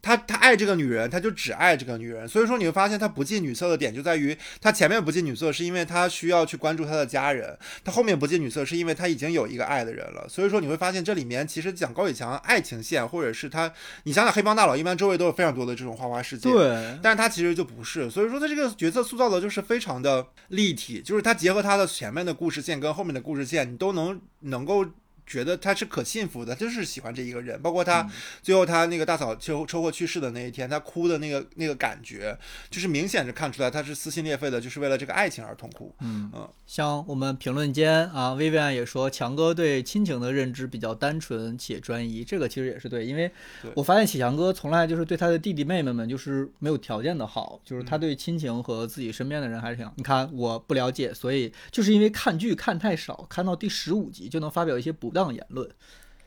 [0.04, 2.28] 他他爱这个女人，他就只爱这个女人。
[2.28, 10.28] 所以说你会发现他不近女色的点就在于，他前面不近女色是因为他需要去关注他的家人，他后面不近女色是因为他已经有一个爱的人了。
[10.28, 13.72] 所以说你会发现这里面其实讲高以强爱情线，或者是他，
[14.04, 18.10] 你想想黑帮大佬一般周围都有非常多的这种花花世界，对，但是他其实就不是。
[18.10, 24.86] 所以说他这个角色塑造的就是非常的立体，就是他结合他的前面的故事线跟后面的故事线，你都能能够。
[25.25, 27.62] 觉得他是可信服的，就是喜欢这一个人。
[27.62, 28.09] 包括他
[28.41, 32.38] 最后他那个大嫂车车祸去世的那一天，他哭的那个那个感觉，
[32.69, 35.95] 就是明显是看出来他是撕心裂肺的，就是为了这个爱情而痛哭。
[36.01, 43.31] 嗯嗯，像我们评论间啊，Vivian 也说强哥对亲情的认知比较单纯且专一，这个其实也是对，因为
[43.75, 49.89] 我发现启强哥从来就是对他的弟弟妹妹们就是没有条件的好，就是他对亲情和自己身边的人还是挺。
[49.95, 55.12] 你看我不了解，所以就是因为看剧看太少，看到第十五集就能发表一些不。
[55.13, 55.69] 当言论，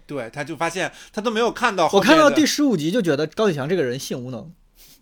[0.06, 1.90] 对，他就发现他都没有看到。
[1.92, 4.52] 我看到第十五集就觉得高启强这个人性无能。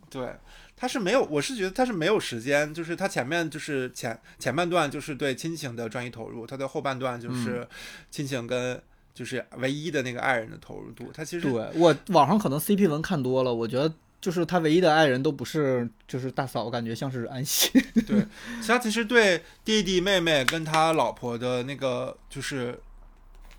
[0.08, 0.34] 对，
[0.76, 7.66] 他是没有，我是觉得他是没有时间，就是他前面就是前前半段就是对亲情的专一投入，他的后半段就是
[8.10, 8.80] 亲情跟
[9.12, 11.10] 就是唯一的那个爱人的投入度。
[11.12, 17.70] 他其实对我网上可能 CP 文看多了，我觉得就是他唯一的爱人都不是就是大嫂，我感觉像是安息。
[18.06, 18.24] 对，
[18.66, 22.80] 他其实对弟弟妹妹跟他老婆的那个就是。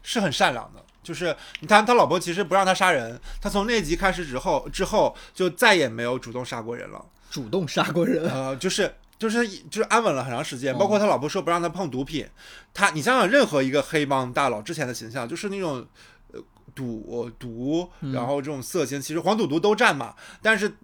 [0.05, 7.03] 是很善良的，就是你看他老婆其实不让他杀人，他从那集开始之后之后就再也没有主动杀过人了。
[7.29, 8.31] 主动杀过人？
[8.31, 10.77] 呃，就是就是就是安稳了很长时间。
[10.77, 12.25] 包括他老婆说不让他碰毒品，
[12.73, 15.85] 他你想想任何一个黑帮大佬之前的形象就是那种
[16.31, 16.41] 呃
[16.73, 20.15] 赌毒，然后这种色情，其实黄赌毒都占嘛。
[20.41, 20.77] 但是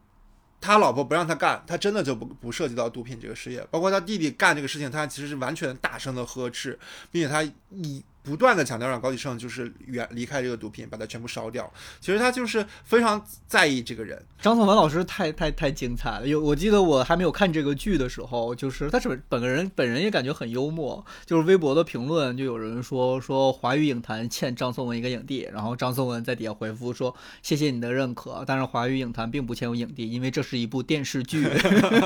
[0.59, 3.65] 他老婆不让他干，他真的就不不涉及到毒品这个事业。
[3.71, 6.77] 包括他弟弟干这个事情，他其实是完全大声的呵斥，
[7.11, 8.03] 并且他以。
[8.23, 11.67] 不断的强调让高启盛就是远离开这个毒品，把它全部烧掉。
[11.99, 14.23] 其实他就是非常在意这个人。
[14.39, 16.27] 张颂文老师太太太精彩了。
[16.27, 21.03] 有我记得我还没有看这个剧的时候，就是他是本个人本人也感觉很幽默。
[21.25, 31.47] 就是微博的评论就有人说说华语影坛欠张颂文一个影帝，然后张颂文在底下回复说谢谢你的认可，但是华语影坛并不欠我影帝，因为这是一部电视剧。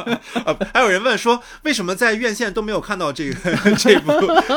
[0.73, 3.35] 还有人问说为什么在院线都没有看到这个
[3.75, 4.13] 这部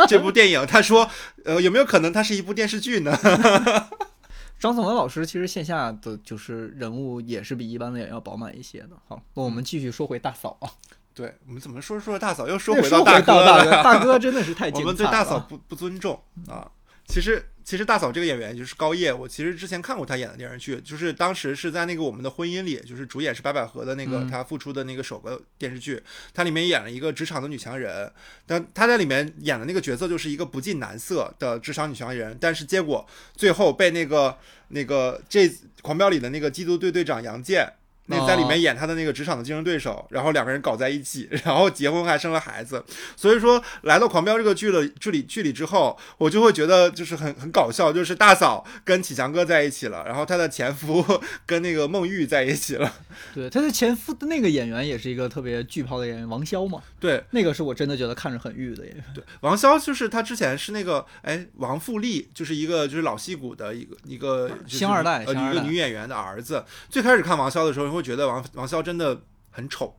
[0.06, 0.64] 这部电影？
[0.64, 0.97] 他说。
[1.44, 3.16] 呃，有没有可能它是一部电视剧呢？
[4.58, 8.90] 张颂文老师其实线下的就是人物也是比一般的演员要饱满一些的。
[9.06, 10.70] 好，那我们继续说回大嫂啊。
[11.14, 13.82] 对我们怎么说说大嫂，又说回到大哥了？
[13.82, 16.70] 大哥真的是太了我们对大嫂不不尊重啊。
[17.08, 26.00] 其实，其实大嫂这个演员就是高叶，我其实之前看过她演的电视剧，就是当时是在那个《我们的婚姻》里，就是主演是白百合的那个她复出的那个首个电视剧，
[26.34, 28.12] 她里面演了一个职场的女强人，
[28.46, 34.36] 但她在里面演的那个角色就是一个不近男色的职场女强人，但是结果最后被那个
[34.68, 37.66] 那个这狂飙里的那个缉毒队队长杨健
[38.08, 42.84] 那在里面演他的那个职场的竞争对手，然后两个人搞在一起， 然后结婚还生了孩子。
[43.16, 51.04] 所以说来到《狂飙》这个剧的剧里剧里之后，我就会觉得就是很很搞笑，就是大嫂跟启强哥在一起了，然后他的前夫
[51.46, 52.92] 跟那个孟玉在一起了。
[53.34, 56.82] 对，他的前夫的那个演员也是一个特别巨炮的演员，王骁嘛。
[56.98, 59.04] 对，那个是我真的觉得看着很玉的演员。
[59.14, 66.64] 对，王骁就是他之前是那个哎王富丽，就是一个就是老戏骨的一个一个星二代，呃一个女演员的儿子。
[66.88, 69.94] 最开始看王骁的时候，你会觉得王王骁真的很丑，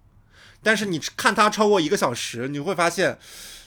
[0.64, 3.18] 但是你看他超过一个小时，你会发现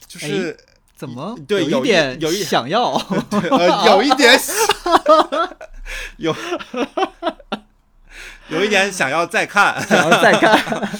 [0.08, 0.56] 就是
[0.96, 1.36] 怎么？
[1.46, 2.92] 对有一点有一想要，
[3.50, 4.38] 呃有一点
[6.18, 6.34] 有
[8.48, 10.88] 有一点想要再看， 想要再看。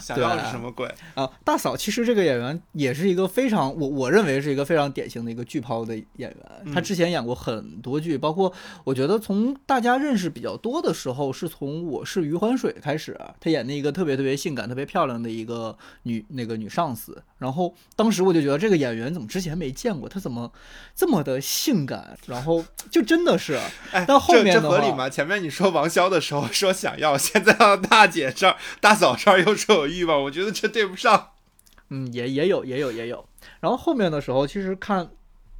[0.00, 1.30] 想要是什么鬼啊？
[1.44, 6.74] 大嫂其实这个演员也是一个非常我我认为是一个非常典型的一个剧抛的演员。
[6.74, 8.52] 他之前演过很多剧，包括
[8.82, 17.22] 我觉得从大家认识比较多的时候，是从《我是余欢水》开始，他演的一个特别特别性感、特别漂亮的一个女那个女上司。
[17.44, 20.08] 然后当时我就觉得这个演员怎么之前没见过？
[20.08, 20.50] 他怎么
[20.96, 22.16] 这么的性感？
[22.26, 23.60] 然后就真的是，
[23.92, 25.10] 哎，但后面这合理吗？
[25.10, 31.32] 前面你说王骁的时候说想要，现在到大姐这儿、大嫂这儿又说有欲望，我觉得这对不上。
[31.90, 33.28] 嗯，也也有，也有，也有。
[33.60, 35.10] 然后后面的时候，其实看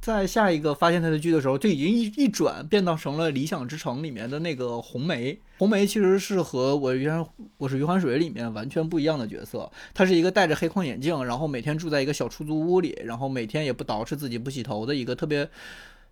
[0.01, 5.39] 在下一个发现他的剧的时候，就已经一一转变到成了《理想之城》里面的那个红梅。
[5.57, 7.25] 红梅其实是和我余欢
[7.57, 9.71] 我是余欢水里面完全不一样的角色。
[9.93, 15.49] 她是一个戴着黑框眼镜，然后每天住在一个小出租屋里，然后每天也不捯饬自己、不洗头的一个特别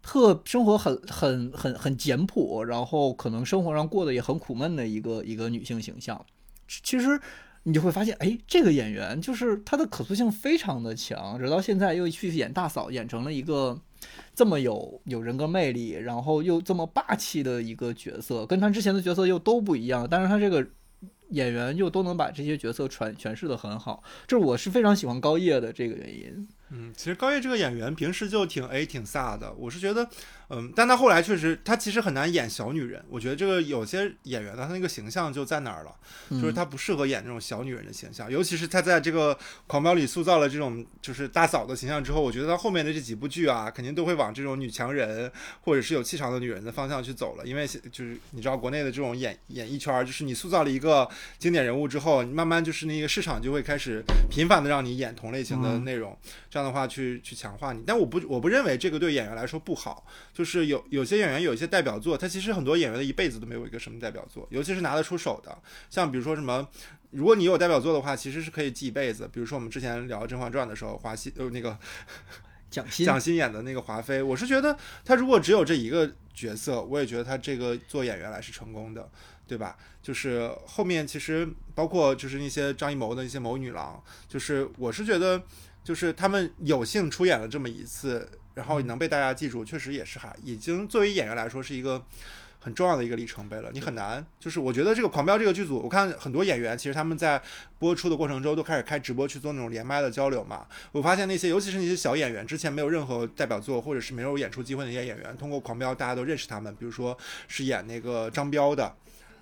[0.02, 6.26] 特生活很很很很简朴，然后可能生活上过得也很苦闷的一个一个女性形象。
[6.68, 7.20] 其实。
[7.66, 13.80] 你就会发现，哎，这个演员就是她的可塑性非常的强，直到现在又去演大嫂，演成了一个
[14.36, 20.08] 这么有有人格魅力，然后又这么霸气的一个角色，跟他之前的角色又都不一样。
[20.10, 20.66] 但是他这个
[21.30, 26.48] 演员又都能把这些角色传诠释的很好，这我是非常喜欢高叶的这个原因。
[26.70, 30.10] 嗯，其实高叶这个演员平时就挺 A 挺飒的，我是觉得。
[30.50, 33.04] 嗯，但他后来确实，他其实很难演小女人。
[33.10, 35.96] 我觉得这个有些演员的，他那个形象就在哪儿了，
[36.30, 38.30] 就是他不适合演这种小女人的形象。
[38.30, 39.34] 尤其是他在这个
[39.66, 47.46] 《狂飙》里塑造了这种就是大嫂的形象之后，我觉得他后面的这几部剧啊，肯定都会往这种女强人或者是有气场的女人的方向去走了。
[47.48, 56.16] 因为就是你知道，国内的这种演演艺圈，就是你塑造了一个经典人物之后，你慢慢就是那个市场就会开始频繁的让你演同类型的内容，
[56.48, 57.84] 这样的话去去强化你。
[57.86, 60.42] 但我不我不认为这个对演员来说不好，就。
[60.54, 65.58] 是有有些演员有一些代表作，他其实很多演员的一辈子都没有一个什么代表作，尤其是拿得出手的，
[65.90, 66.68] 像比如说什么，
[67.10, 69.28] 如果你有代表作的话，其实是可以记一辈子。
[69.34, 71.76] 比如说我们之前聊《甄嬛传》的时候，华西呃那个
[72.70, 79.10] 蒋欣 蒋欣演的那个华妃，我是觉得他如果只有这一个角色，我也觉得他这个做演员来是成功的，
[79.48, 79.76] 对吧？
[80.04, 85.42] 就是后面其实包括就是那些张艺谋的一些谋女郎，就是我是觉得
[85.84, 88.30] 就是他们有幸出演了这么一次。
[88.56, 92.00] 然后能被大家记住，确实也是哈，已经作为演员来说是一个
[92.60, 93.72] 很重要的一个里程碑了。
[93.74, 97.42] 你很难，就是我觉得这个《狂飙》这个剧组，我看很多演员其实他们在
[97.80, 100.68] 播出的过程中都开始开直播去做那种连麦的交流嘛。
[100.92, 106.72] 我发现那些尤其是那些小演员，之前没有任何代表作或者是没有演出机会的一些演员，通过《狂飙》大家都认识他们。
[106.76, 107.18] 比如说
[107.48, 108.96] 是演那个张彪的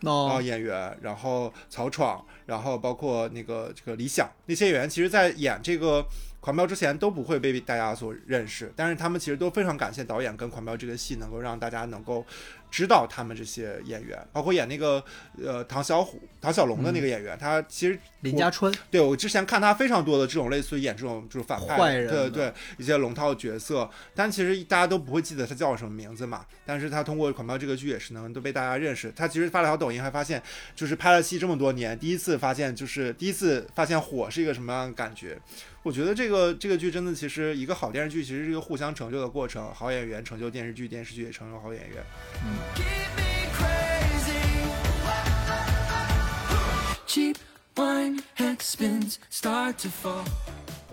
[0.04, 6.06] 哦演员，然后曹闯，然后包括那个这个李想那些演员，其实在演这个。
[6.42, 12.26] 狂飙之前都不会被大家所认识，但是他们其实都非常感谢导演跟狂飙这个戏能够让大家能够。
[12.72, 15.04] 知道他们这些演员，包括演那个
[15.44, 26.46] 呃唐小虎、唐小龙的那个演员，他其实林家春，对我之前看他非常多的这种类似于演这种就是反派坏人，对对一些龙套角色，但其实大家都不会记得他叫什么名字嘛。
[26.66, 29.12] 但是他通过《狂飙》这个剧也是能都被大家认识。
[29.14, 30.42] 他其实发了条抖音，还发现
[30.74, 35.38] 就是拍了戏这么多年，第一次发现就是第一次发现火是一个什么样的感觉。
[35.84, 41.98] 我觉得这个这个剧真的其实一个好电视剧其实是一个互相成就的过程，好演员成就电视剧，电视剧也成就好演员。
[42.46, 42.61] 嗯。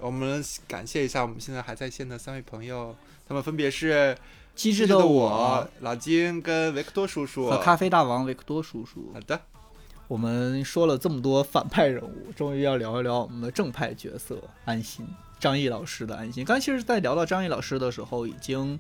[0.01, 2.95] 我们感谢一下我们现在还在线的三位朋友，
[3.27, 4.17] 他们分别是
[4.55, 9.11] 机智的我、老金跟维克多叔叔和咖啡大王维克多叔叔。
[9.13, 9.41] 好的，
[10.07, 15.07] 我们说了这么多反派人物，终于要聊一聊我们的正派角色安心。
[15.39, 16.45] 张译老师的安心。
[16.45, 18.79] 刚其实，在聊到张译老师的时候，已经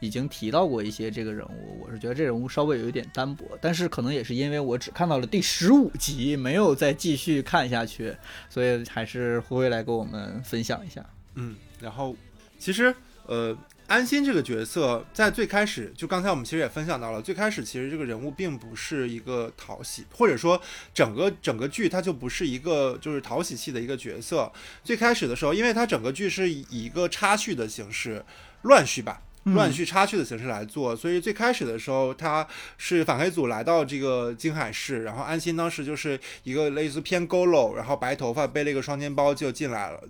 [0.00, 1.84] 已经提到过一些这个人物。
[1.84, 8.16] 我是觉得这人物稍微有一点单薄，但是可能也是因为我只看到了第十五集，没有再继续看下去，
[8.48, 11.04] 所以还是灰灰来跟我们分享一下。
[11.34, 12.16] 嗯，然后
[12.58, 12.94] 其实
[13.26, 20.60] 呃，安心这个角色在最开始，就刚才我们其实也分享到了，最开始其实这个人物并不是一个讨喜，或者说
[20.94, 24.50] 整个整个剧它就不是一个就是讨喜戏的一个角色。
[24.82, 28.24] 最开始的时候，因为它整个剧是以一个插叙的形式，
[28.62, 29.22] 乱序吧。
[29.54, 32.46] 乱序插叙的形式来做，所以最开始的时候，他
[32.76, 40.00] 是反黑组来到这个京海市，然后安心当时就是一个类似偏佝偻，然后白头发，背了一个双肩包就进来了，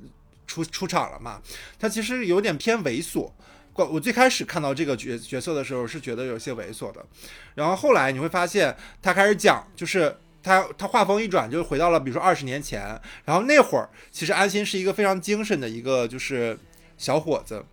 [0.46, 1.40] 出出场了嘛。
[1.78, 3.30] 他其实有点偏猥琐，
[3.74, 7.04] 我我最开始看到这个角角色的时候是觉得有些猥琐的，
[7.54, 16.58] 然后后来你会发现他开始讲，就是他他画风一转，就回到了比如说二十年前，然后那会儿其实安心是一个非常精神的一个就是
[16.96, 17.64] 小伙子。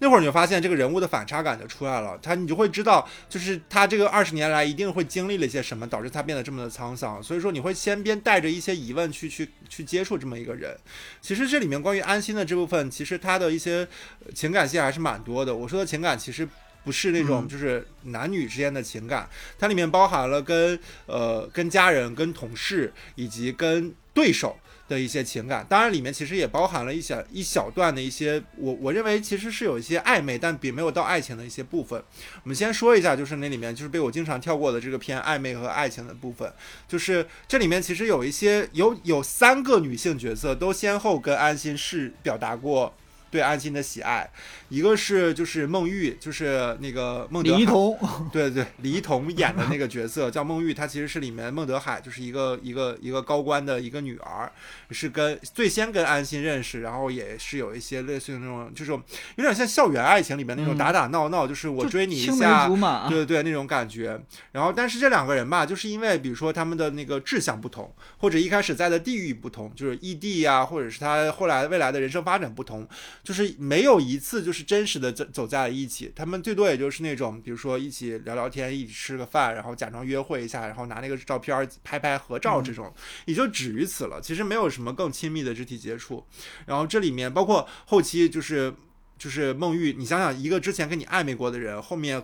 [0.00, 7.20] 那会儿你就发现这个人物的反差感就出来了，他你就会知道，就是他这个二十年来一定会经历了一些什么，导致他变得这么的沧桑。
[7.20, 10.76] 所以说你会先边带着一些疑问去去去接触这么一个人。
[11.20, 13.86] 其实这里面关于安心的这部分，其实他的一些
[14.34, 15.54] 情感线还是蛮多的。
[15.54, 16.48] 我说的情感其实
[16.84, 19.28] 不是那种就是男女之间的情感，
[19.58, 24.56] 它里面包含了跟呃跟家人、跟同事以及跟对手。
[24.88, 32.02] 的一些情感，当然里面其实也包含了一小一小段的一些，我我认为其实是有一些暧昧，但并没有到爱情的一些部分。
[32.42, 36.50] 我们先说一下，就是那里面就是被我经常跳过的这个偏暧昧和爱情的部分，
[36.88, 42.94] 就是这里面其实有一些有有三个女性角色都先后跟安心是表达过。
[43.30, 44.26] 对安心的喜爱，
[44.68, 47.98] 一个是就是孟玉，就是那个孟德李一桐，
[48.32, 54.50] 对对，李一桐演的那个角色叫孟玉，她其实是里面孟德海就是一个一个一个高官的一个女儿，
[54.90, 59.02] 是跟最先跟安心认识，然后也是有一些类似于那种，就是有
[59.36, 62.68] 点像校园爱情里面那种打打闹闹，就是我追你一下，
[63.08, 64.20] 对对对那种感觉。
[64.52, 72.86] 然后但是这两个人吧，就是因为比如说他们的那个志向不同，或者一开始在的地域不同，就是异地呀，或者是他后来未来的人生发展不同。
[73.24, 82.92] 就是没有一次就是真实的走走在了一起，他们最多也就是那种，比如说一起聊聊天，一起吃个饭，然后假装约会一下，然后拿那个照片拍拍合照这种，
[83.26, 84.20] 也就止于此了。
[84.20, 86.24] 其实没有什么更亲密的肢体接触。
[86.66, 88.74] 然后这里面包括后期就是
[89.18, 92.22] 就是孟玉，你想想一个之前跟你暧昧过的人，后面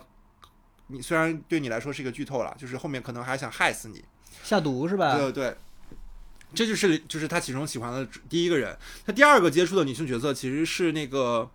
[0.87, 4.03] 你虽然对你来说是一个剧透了，就是后面可能还想害死你，
[4.43, 5.17] 下毒是吧？
[5.17, 5.55] 对对。
[6.53, 11.51] 这就是就是他其中喜欢的第一个人，他第二个接触的女性角色其实是那个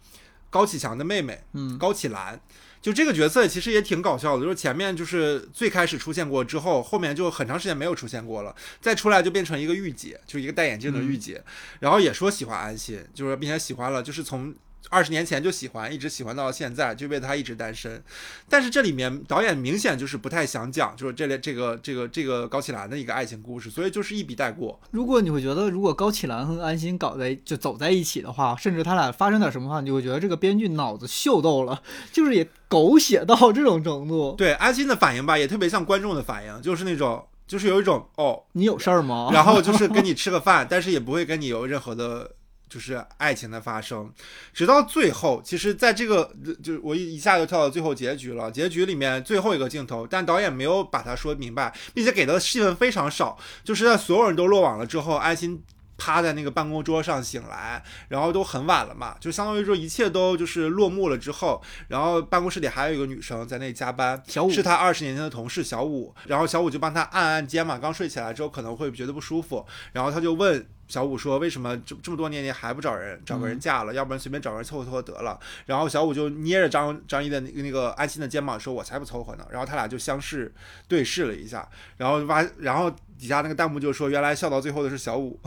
[0.51, 2.39] 高启强的妹妹，嗯，高启兰。
[2.83, 11.43] 就这个角色其实也挺搞笑的，就是前面就是最开始出现过之后，后面就很长时间没有出现过了，再出来就变成一个御姐，就一个戴眼镜的御姐，
[11.79, 14.55] 然后也说喜欢安心，就是并且喜欢了，就是从。
[14.89, 18.03] 二十年前就喜欢，一直喜欢到现在，就为他一直单身。
[18.49, 24.81] 但是这里面导演明显就是不太想讲，就是这类这个这个这个高启兰的一个爱情故事，所以就是一笔带过。
[24.91, 34.35] 如果你会觉得，如果高启兰和安心搞在就走在一起的话，甚至他俩发生点什么话，你就会觉得这个编剧脑子秀逗了，就是也狗血到这种程度。
[34.37, 39.31] 对安心的反应吧，也特别像观众的反应，就是那种就是有一种哦，你有事儿吗？
[39.33, 42.33] 然后就是跟你 吃个饭，但是也不会跟你有任何的。
[42.71, 44.09] 就是爱情的发生，
[44.55, 48.49] 直到最后，其实在这个就我一一下就跳到最后结局了。
[48.49, 53.37] 结局里面最后一个镜头，但导演没有把它说明白，并且给的戏份非常少。
[53.65, 55.61] 就是在所有人都落网了之后，安心
[56.03, 70.67] 趴在那个办公桌上醒来，然后都很晚了嘛，就相当于说一切都就是落幕了之后，然后办公室里还有一个女生在那加班，小五是他二十年前的同事小五，然后小五就帮他按按肩嘛，刚睡起来之后可能会觉得不舒服，然后他就问。
[70.91, 73.95] 小五说：“为什么这这么多年你还不找人找个人嫁了？
[73.95, 80.53] 要不然随便找个人凑合凑合得了。”然后小五就捏着张张一的那个那个安心的肩膀说：“我才不凑合呢。”然后他俩就相视
[80.89, 85.39] 对视了一下，然后挖，然后底下那个弹幕就说：“原来笑到最后的是小五。”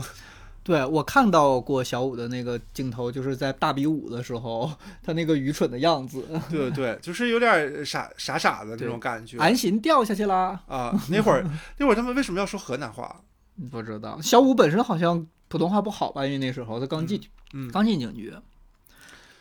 [0.64, 6.26] 对我看到过小五的那个镜头，就是在大比武的时候，他那个愚蠢的样子。
[6.50, 9.38] 对对，就是有点傻傻傻的那种感觉。
[9.38, 10.92] 安心掉下去啦啊！
[11.10, 11.44] 那会儿
[11.78, 13.20] 那会儿他们为什么要说河南话？
[13.70, 14.20] 不知道。
[14.20, 15.24] 小五本身好像。
[15.46, 16.24] 普通话不好吧？
[16.24, 17.20] 因为那时候他刚进，
[17.52, 18.34] 嗯，刚进警局。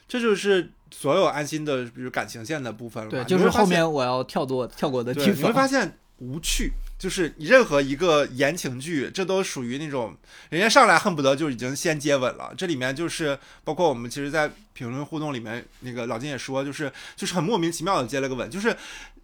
[0.07, 3.09] 这就是所有安心的，比如感情线的部分了。
[3.09, 5.35] 对，就是后面我要跳过跳过的地方。
[5.35, 10.15] 你会发现无趣，就是任何一个言情剧，这都属于那种
[10.51, 12.53] 人家上来恨不得就已经先接吻了。
[12.57, 18.73] 这里面就是包括我们其实，在评论互动里面，那个老金也说，就是就是很莫名其妙的接了个吻，就是。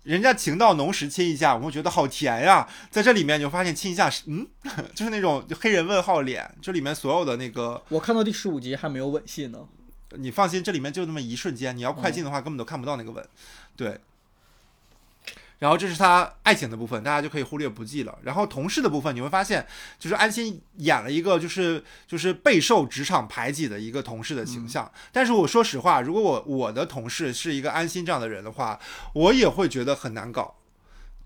[0.03, 2.67] 人家情到浓时亲一下，我会觉得好甜呀。
[2.89, 4.47] 在这里面，你就发现亲一下是，嗯，
[4.95, 6.49] 就是那种黑人问号脸。
[6.61, 9.59] 这里面所有的那个，我看到第十五集还没有吻戏呢。
[10.11, 13.23] 你放心，这里面就那么一瞬间，你要快进的话，根本都看不到那个吻。
[13.75, 13.99] 对。
[15.60, 18.18] 然后这是他爱情的部分，大家就可以忽略不计了。
[18.24, 19.68] 然后同事的部分，你会发现，
[19.99, 24.91] 就是安心演了一个就是就是备受职场排挤的一个同事的形象。
[25.12, 28.80] 但是我说实话，如果我我的同事是一个安心这样的人的话，
[29.14, 30.55] 我也会觉得很难搞。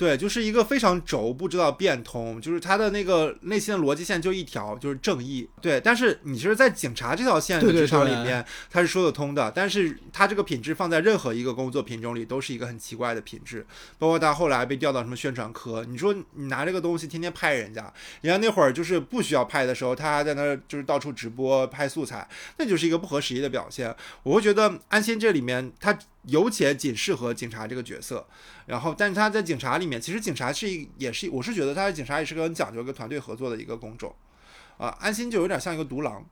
[0.03, 5.47] 对，就是一个非常轴，不知道变通，就是他的那个内心的逻辑线就一条，就是正义。
[5.61, 9.49] 对，但是你其实，在警察这条线的职场里面，他是说得通的。
[9.55, 13.65] 但是他这个品质放在任何一个工作品种里，都是一个很奇怪的品质。
[13.97, 17.83] 包括他后来被调到什么宣传科，你说你拿这个东西天天拍人家，
[18.19, 22.27] 人家那会儿就是不需要拍的时候，他还在那儿就是到处直播拍素材，
[22.57, 23.95] 那就是一个不合时宜的表现。
[24.23, 25.97] 我会觉得安心这里面他。
[26.25, 28.25] 有且仅适合警察这个角色，
[28.65, 34.15] 然后，但是他在警察里面，其实警察是一，也是，我是觉得他的警察也是个很讲究一个团队合作的一个工种，
[34.77, 36.25] 啊，安心就有点像一个独狼，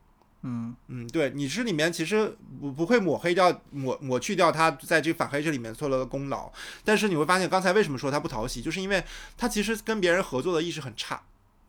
[0.43, 0.75] 嗯。
[0.87, 6.51] 嗯，对，你是里面其实不不会抹黑掉抹抹去掉他在这反黑这里面做了的功劳，
[6.83, 9.03] 但是你会发现刚才为什么说他不讨喜，就是因为
[9.37, 11.21] 他其实跟别人合作的意识很差，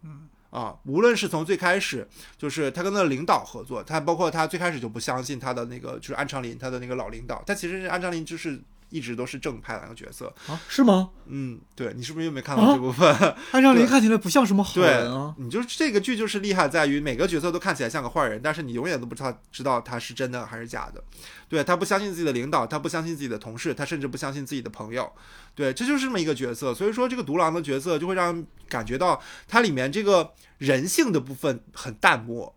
[0.03, 0.29] 嗯。
[0.53, 2.07] 啊，无论是从最开始，
[2.39, 8.63] 就是他跟他的领导合作，他包括他最开始就不相信他的那个，就是安长林，他的那个老领导，他其实安长林就是。
[8.93, 10.61] 一直都是正派的那个角色啊？
[10.69, 11.11] 是吗？
[11.27, 13.09] 嗯，对你是不是又没看到这部分？
[13.51, 15.35] 安长林看起来不像什么好人啊。
[15.39, 21.03] 你就是这个剧就是厉害在于每个角色都看起来像个坏人，但是你永远都不知道知道他是真的还是假的。
[21.49, 25.11] 对他不相信自己的领导，他不相信自己的同事，他甚至不相信自己的朋友。
[25.55, 26.75] 对，这就是这么一个角色。
[26.75, 32.55] 所以说这个独狼的角色就会让人感觉到它里面这个人性的部分很淡漠。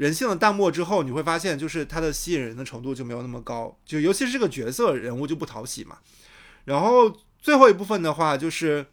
[0.00, 5.98] 人性的淡漠之后，你会发现，就是它的吸引人的程度就没有那么高，就尤其是这个角色人物就不讨喜嘛。
[6.64, 8.86] 然后最后一部分的话，就是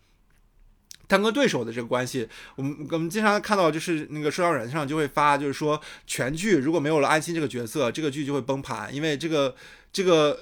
[1.07, 2.27] 他跟对手的这个关系，
[2.57, 9.55] 我们我们经常看到，就是那个社交软件上就会发，就是说全剧如果没有了安心这个角色，这个剧就会崩盘，因为这个
[9.93, 10.37] 这个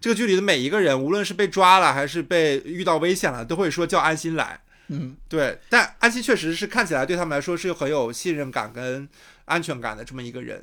[0.00, 4.62] 这个剧里的每一个人，无论是被抓了还是被遇到危险了，都会说叫安心来。
[4.88, 9.08] 嗯，对，但安心确实是看起来对他们来说是很有信任感跟。
[9.48, 10.62] 安全感的这么一个人，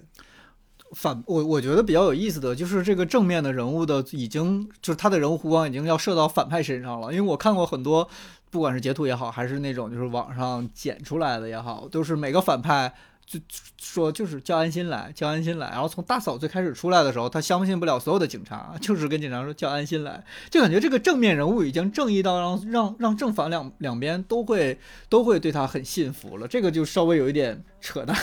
[0.93, 8.07] 反我我觉得比较有意思的就是这个正面的人物的已经就是他的人物弧光已经要射到反派身上了，因为我看过很多，
[8.51, 12.93] 不管是截图也好，还是那种就是网上剪出来的也好，都是每个反派。
[13.25, 13.39] 就
[13.81, 15.69] 说就是叫安心来，叫安心来。
[15.69, 28.15] 然后从大嫂最开始出来的时候，她相信不了所有的警察， 就是跟警察说叫安心来，就感觉这个正面人物已经正义到让让让正反两两边都会都会对他很信服了，这个就稍微有一点扯淡。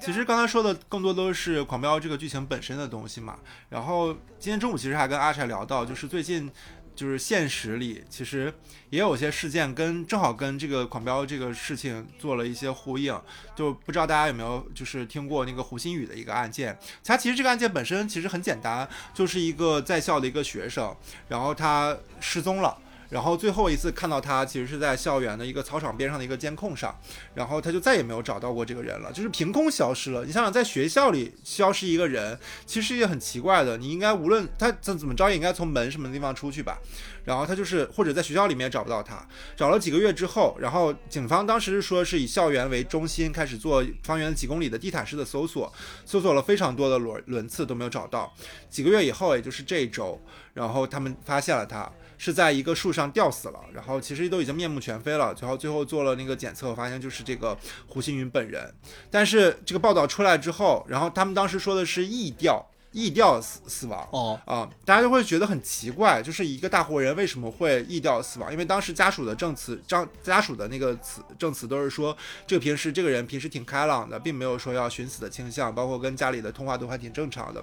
[0.00, 3.38] 其实刚才说的更多都是《狂飙》这个剧情本身的东西嘛。
[3.68, 6.50] 然后今天中午其实还跟阿柴聊到，就是最近
[6.94, 8.52] 就是现实里其实
[8.88, 13.14] 也有些事件跟正好跟这个《狂飙》这个事情做了一些呼应。
[13.54, 16.78] 就不知道大家有没有就是听过那个胡鑫宇的一个案件？
[17.04, 20.96] 他其实这个案件本身其实很简单，就是一个在校的一个学生，
[21.28, 22.78] 然后他失踪了。
[23.10, 26.98] 然后最后一次看到他，其实是在校园的一个操场边上的一个监控上，
[27.34, 30.24] 然后他就再也没有找到过这个人了，就是凭空消失了。
[30.24, 33.76] 你想想，在学校里消失一个人，其实也很奇怪的。
[33.76, 36.78] 你应该无论他怎怎么着，也应该从门什么地方出去吧。
[37.24, 39.26] 然后他就是或者在学校里面找不到他，
[39.56, 45.72] 找了几个月之后，然后警方当时说是以校园为中心开始做方圆几公里的地毯式的搜索，
[46.04, 48.34] 搜索了非常多的轮轮次都没有找到。
[48.68, 50.20] 几个月以后，也就是这一周，
[50.52, 51.90] 然后他们发现了他。
[52.18, 55.34] 是在一个树上吊死了，然后其实都已经面目全非了。
[55.34, 57.56] 最后最后做了那个检测，发现就是这个
[57.86, 58.72] 胡星云本人。
[59.10, 62.64] 但是这个报道出来之后，然后他们当时说的是异调。
[62.94, 68.52] 异调死死亡哦啊，大家就会觉得很奇怪，就是一个大活人为什么会异调死亡？
[68.52, 72.16] 因为当时家属的证词，张家属的那个词证词都是说，
[72.46, 77.60] 这个平时这个人平时挺开朗的，并没有说要寻死的倾向，包括跟家里的通话都还挺正常的。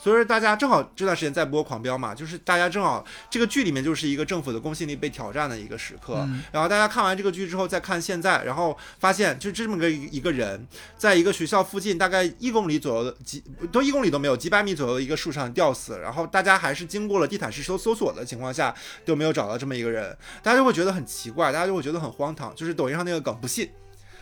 [0.00, 6.28] 所以说大家正好这段时间在播《狂飙》嘛，就是大家正好这个剧里面就是一个政府的公信力被挑战的一个时刻。
[6.50, 10.66] 然后大家看完这个剧之后再看现在，然后发现就这么个一个人，
[10.98, 14.71] 在一个学校附近大概一公里左右的几都一公里都没有几百米。
[14.74, 22.54] 左右的一个树上吊死，然后大家还是经过了地毯式搜搜索的情况下都没有找到这么一个人，大家就会觉得很奇怪，大家就会觉得很荒唐。
[22.54, 23.70] 就是抖音上那个梗，不信，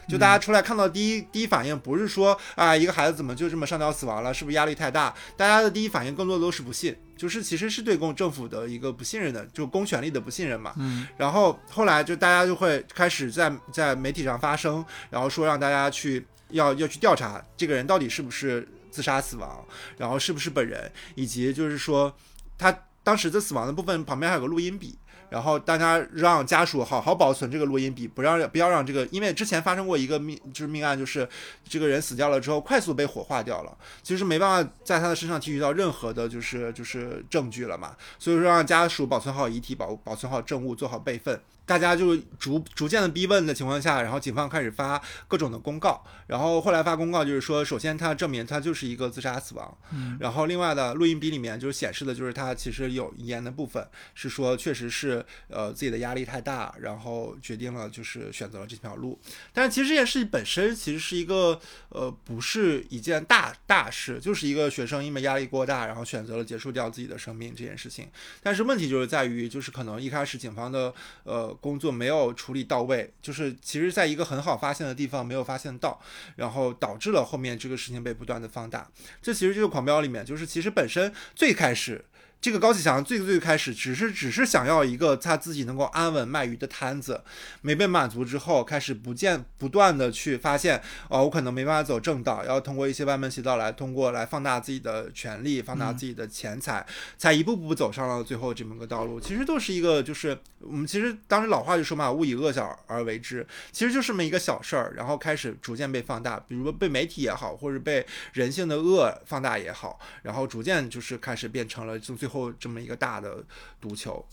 [0.08, 5.14] 就大家出来看到第一第一反应不是说啊一个孩子怎么就这么上吊死亡了，是不是压力太大？
[5.36, 10.72] 大家的第一反应更多的都是不信，就是其实是对公政府的一个不信任的，就公权力的不信任嘛。
[10.78, 11.06] 嗯。
[11.16, 18.66] 然后后来就大家就会开始在在媒体上发声，然后说让大家去要要去调查这个人到底是不是。
[18.90, 19.64] 自杀死亡，
[19.96, 22.14] 然后是不是本人，以及就是说
[22.58, 24.98] 他当时的死亡的部分旁边还有个录音笔，
[25.30, 31.26] 然后大家让家属好好保存这个录音笔，不让不要让这个，因为之前发生过一个命就是命案，就是
[31.64, 41.40] 这个人死掉了之后快速被火化掉了，其实没办法在他的身上提取到任何的就是就是证据了嘛，所以说让家属保存好遗体，保保存好证物，做好备份。
[41.70, 50.18] 大家就逐逐渐的逼问的情况下，然后警方开始发各种的公告，然后后来发公告就是说，首先他证明他就是一个自杀死亡，嗯。
[50.18, 59.16] 然后另外的录音笔里面就是显示的就是他其实有遗言的部分是说确实是呃自己的压力太大，然后决定了就是选择了这条路，
[59.52, 61.60] 但是其实这件事情本身其实是一个
[61.90, 68.08] 呃不是一件大大事，就是一个学生因为压力过大，然后选择了结束掉自己的生命这件事情，
[68.42, 70.92] 但是问题就是在于就是可能一开始警方的
[71.22, 76.00] 呃工作没有处理到位，就是其实在一个很好发现的地方没有发现到，
[76.36, 78.88] 然后导致了后面这个事情被不断的放大。
[79.22, 82.04] 这其实就是狂飙里面，就是其实本身最开始。
[82.40, 87.22] 这个高启强最最开始只是只是想要一个他自己能够安稳卖鱼的摊子，
[87.60, 96.86] 没被满足之后，开始不见不断的去发现，哦，我可能没办法走正道，要通过一些歪门邪道来通过来放大自己的权利，放大自己的钱财，
[97.18, 99.20] 才一步步走上了最后这么个道路。
[99.20, 113.44] 其实都是一个就是我们其实当时老话就说嘛，勿以恶小而为之，其实就这么一个小事儿，然后开始逐渐被放大，比如说被媒体也好，或者被人性的恶放大也好，然后逐渐就是开始变成了就最后这么一个大的
[113.80, 114.24] 毒球。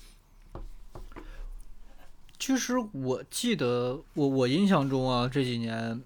[2.40, 6.02] 其实我记得，我我印象中啊，这几年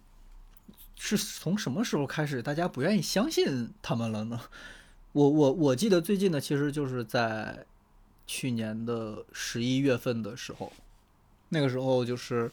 [0.98, 4.40] 是从什么时候开始大家不愿意相信他们了呢？
[5.12, 7.66] 我我我记得最近呢其实就是在
[8.26, 10.72] 去年的十一月份的时候，
[11.50, 12.50] 那个时候就是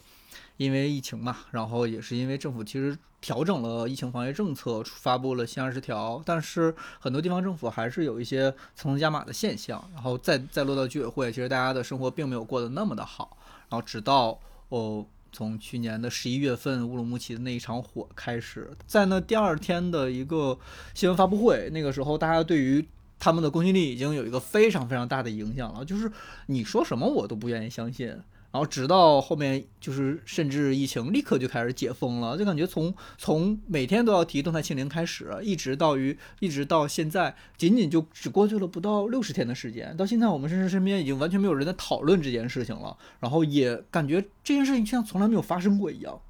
[0.56, 13.36] 因为疫情嘛，然后也是因为政府其实调整了疫情防疫政策，发布了新二十条，但是很多地方政府还是有一些层层加码的现象，然后再再落到居委会，其实大家的生活并没有过得那么的好。
[13.68, 14.38] 然后直到
[14.68, 20.58] 哦，从去年的十一月份乌鲁木齐的那一场火开始，在那第二天的一个
[20.94, 22.86] 新闻发布会，那个时候大家对于
[23.18, 26.10] 他们的公信力已经有一个非常非常大的影响了，就是
[26.46, 28.16] 你说什么我都不愿意相信。
[28.50, 46.20] 然后直到后面就是甚至疫情立刻就开始解封了，就感觉从从每天都要提动态清零开始，一直到于一直到现在，仅仅就只过去了不到六十天的时间，到现在我们甚至身边已经完全没有人在讨论这件事情了，然后也感觉这件事情就像从来没有发生过一样。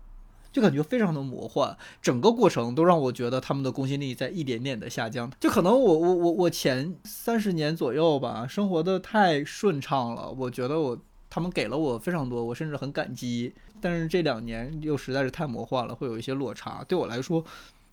[0.51, 5.31] 就感觉非常的魔幻，整个过程都让我觉得他们的公信力在一点点的下降。
[5.39, 10.99] 就可能我我我我前三十年左右吧，生活的太顺畅了，我觉得我
[11.31, 13.53] 他们给了我非常多，我甚至很感激。
[13.81, 16.85] 但是这两年又实在是太魔幻了，会有一些落差。
[16.89, 17.45] 对我来说，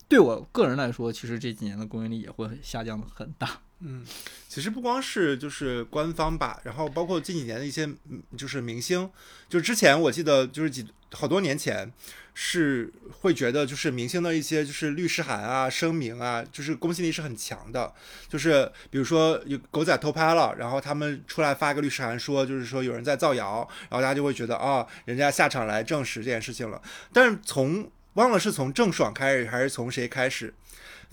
[0.08, 3.60] 对我个人来说，其实这几年的公信力也会下降的很大。
[3.80, 4.04] 嗯，
[4.48, 7.88] 其实不光是就是官方吧，然后包括近几年的一些
[8.36, 9.10] 就是明星，
[9.48, 11.92] 就之前我记得就是几好多年前
[12.38, 17.90] 是会觉得就是明星的一些就是律师函啊、声明啊，就是公信力是很强的。
[18.28, 26.78] 就是比如说有狗仔偷拍了，然后他们出来发一个律师函说，就是说有人在造谣，然后大家就会觉得啊、人家下场来证实这件事情了。
[27.10, 30.52] 但是从忘了是从郑爽开始还是从谁开始。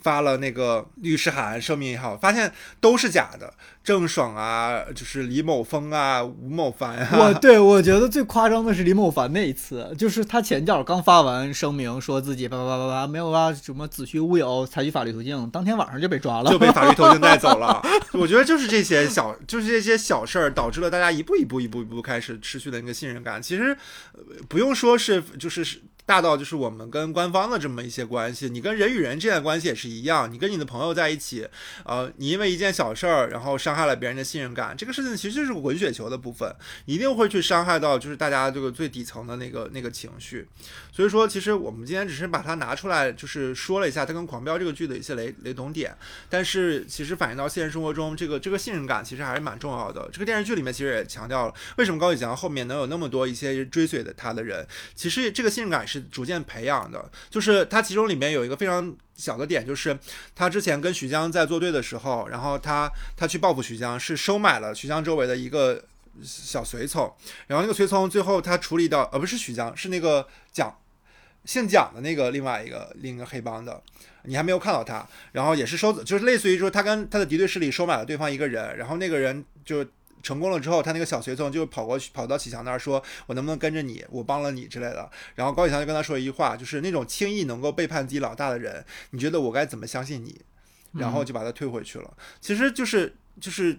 [0.04, 3.54] 发了那个律师函声明也好，发现都是假的。
[3.82, 17.82] 郑爽啊，就是李某峰啊，吴某凡啊，我对我觉得最夸张的是李某凡那一次，就是他前脚刚发完声明，说自己叭叭叭叭叭没有啊什么子虚乌有，采取法律途径，当天晚上就被抓了，就被法律途径带走了。
[18.12, 23.42] 我觉得就是这些小，就是这些小事儿，导致了大家一步一步、一步一步开始失去的那个信任感。
[23.42, 23.76] 其实，
[24.14, 30.30] 呃不用说是就是大到就是我们跟官方的这么一些关系，你跟人与人之间的关系也是一样。
[30.30, 31.48] 你跟你的朋友在一起，
[31.84, 40.46] 呃，你因为一件小事儿，然后伤害了别人的信任感，这个事情其实就是滚雪球的部分，一定会去伤害到就是大家这个最底层的那个那个情绪。
[40.92, 45.96] 所以说，其实我们今天只是把它拿出来，就是说了一下它跟《狂飙》这个剧的一些雷雷同点，
[46.28, 50.08] 但是其实反映到现实生活中，这个这个信任感其实还是蛮重要的。
[50.12, 57.10] 这个电视剧里面其实也强调了，为什么高启强后面能有那么多一些追随的他的人，其实这个信任感是是逐渐培养的。
[57.30, 59.96] 就是他其中里面有一个非常小的点，就是
[60.34, 65.84] 他之前跟徐江在作对的时候，然后他他去报复徐江，是收买了徐江周围的一个
[66.22, 67.14] 小随从，
[67.46, 70.76] 然后那个随从最后他处理到，呃，不是徐江，是那个蒋。
[71.44, 73.78] 姓蒋的那个另外一个另一个黑帮的，
[74.22, 79.84] 你还没有看到他，然后也是收，就是类似于说他跟他的敌对势力收买了对方一个人，然后那个人就
[80.24, 90.40] 成功了之后，他那个小随从就跑过去跑到启强那儿说，我能不能跟着你，我帮了你之类的，然后高启强就跟他说一句话，就是那种轻易能够背叛自己老大的人，你觉得我该怎么相信你？
[90.94, 92.16] 然后就把他退回去了。
[92.40, 93.78] 其实就是就是。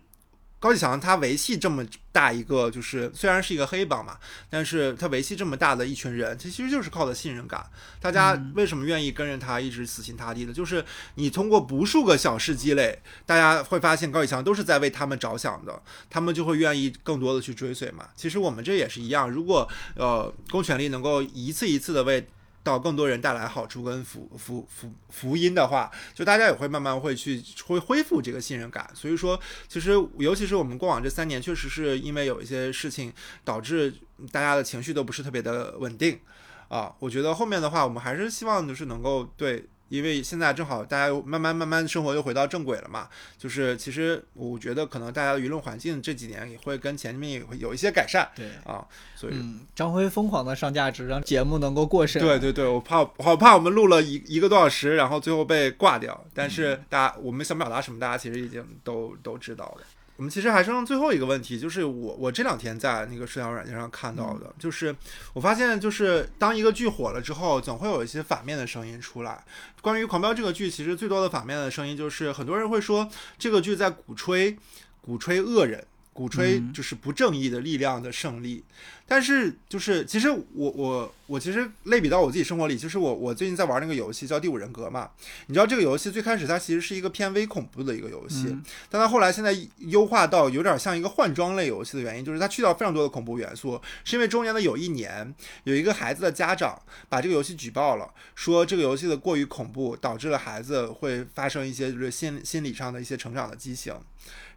[0.65, 4.17] 高启强他维系这么大一个，就是虽然是一个黑帮嘛，
[4.49, 7.63] 但是他维系这么大的一群人，他其实就是靠的信任感。
[8.01, 10.51] 大家为什么愿意跟着他一直死心塌地的？
[10.51, 10.83] 就是
[11.15, 18.07] 你通过不数个小事积累，大家会发现高启强都是在为他们着想的，他们就会愿意更多的去追随嘛。
[18.15, 22.27] 其实我们这也是一样，如果呃公权力能够一次一次的为
[22.65, 28.89] 到更多人带来好处跟福福福福音的话，就大家也会慢慢会去会恢复这个信任感。
[28.95, 29.39] 所以说，
[29.69, 33.13] 其实尤其是我们过往这三年，确实是因为有一些事情
[33.43, 33.93] 导致
[34.31, 36.19] 大家的情绪都不是特别的稳定
[36.67, 36.91] 啊。
[36.97, 39.63] 我觉得后面的话，我们还是希望就是能够对。
[39.89, 43.07] 因为现在正好大家又慢慢慢慢生活又回到正轨了嘛，
[43.37, 49.35] 就是其实我觉得可能大家的舆论环境这几年也会跟前面也会有一些改善，对啊，所以
[49.75, 52.21] 张辉疯狂的上价值，让节目能够过审。
[52.21, 56.25] 对对对，我怕好怕我们录了一一个多小时，然后最后被挂掉。
[56.33, 59.85] 但是大家我们想表达什么，大家其实已经都都知道了。
[60.17, 64.95] 我们其实还剩最后一个问题，就是我我这两天在那个社交软件上看到的，就是
[65.33, 69.43] 我发现，就是当一个剧火了之后，总会有一些反面的声音出来。
[69.81, 74.57] 关于《狂飙》这个剧，其实最多的反面的声音就是很多人会说这个剧在鼓吹
[75.01, 75.85] 鼓吹恶人。
[76.15, 78.63] 鼓吹就是不正义的力量的胜利，
[79.05, 85.09] 但是就是其实我我我其实类比到我自己生活里，就是我我最近在玩那个游戏叫《第五人格》嘛，
[85.47, 88.57] 你知道这个游戏最开始它其实是一个偏微恐怖的一个游戏，
[88.89, 95.35] 但它后来现在优化到有点像一个换装类游戏的原因，就是它去掉非常多的恐怖元素，是因为中间的有一年
[95.65, 103.93] 有一个孩子的家长把这个游戏举报了，说这个游戏的过于恐怖，导致了孩子会发生一些就是心心理上的一些成长的畸形。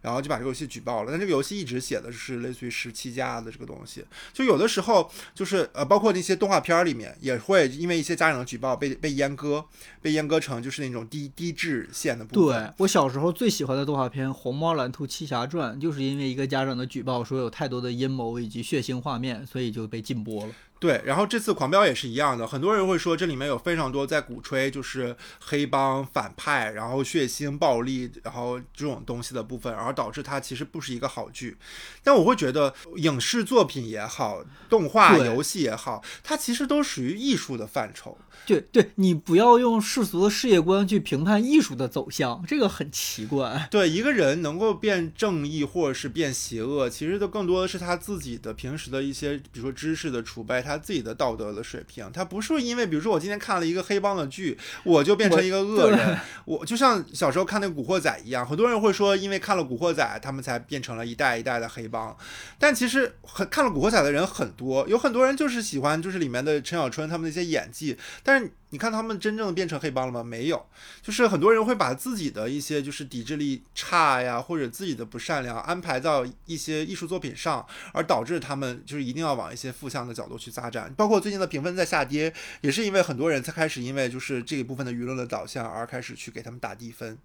[0.01, 9.65] 然后就把这个游戏举报了，但这个游戏一直写的是类似于十七加的这个东西，就有的时候就是呃，包括那些动画片里面也会因为一些家长的举报被被阉割，
[10.01, 12.63] 被阉割成就是那种低低质线的部分。
[12.63, 20.53] 对我小时候最喜欢的动画片《虹猫蓝兔七侠传》，就是因为一个家长的举报说有太多的阴谋以及血腥画面，所以就被禁播了。
[20.79, 31.57] 对，然后这次狂飙也是一样的，很多人会说这里面有非常多在鼓吹就是黑帮反派，然后血腥暴力，然后这种东西的部分，而导致它其实不是一个好剧。
[32.03, 38.17] 但我会觉得影视作品也好，动画、游戏也好，它其实都属于艺术的范畴。
[38.45, 43.67] 对对，你不要用世俗的世界观去评判艺术的走向，这个很奇怪。
[43.69, 52.07] 对，一个人能够变正义或者是变邪恶，其实都更多的是他自己的平时的一些，比如说知识的储备，他自己的道德的水平。
[52.13, 56.17] 他不是因为，比如说我今天看了一个黑帮的剧，我就变成一个恶人。
[56.45, 62.15] 我就像小时候看那个《古惑仔》一样，很多人会说，因为看了《古惑仔》，他们才变成了一代一代的黑帮。
[62.59, 68.51] 但其实很看了《古惑仔》的人很多，有很多人就是喜欢就是里面的陈小春他们那些演技，但是。
[68.71, 70.23] 你看他们真正变成黑帮了吗？
[70.23, 70.65] 没有，
[71.01, 80.93] 就是很多人会把自己的一些就是抵制力差呀，或者自己的不善良安排到一些艺术作品上，而导致他们就是一定要往一些负向的角度去发展。
[80.95, 87.17] 包括最近的评分在下跌，也是因为很多人才开始因为就是这一部分的舆论的导向而开始去给他们打低分。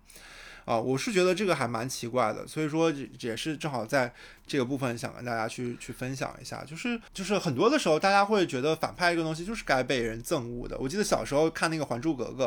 [0.64, 4.12] 啊，我是觉得这个还蛮奇怪的，所以说也是正好在
[4.46, 10.76] 这个部分想跟大家去去分享一下，就是就是很多的时候大家会觉得反派这个东西就是该被人憎恶的。
[10.78, 12.46] 我记得小时候看那个《还珠格格》，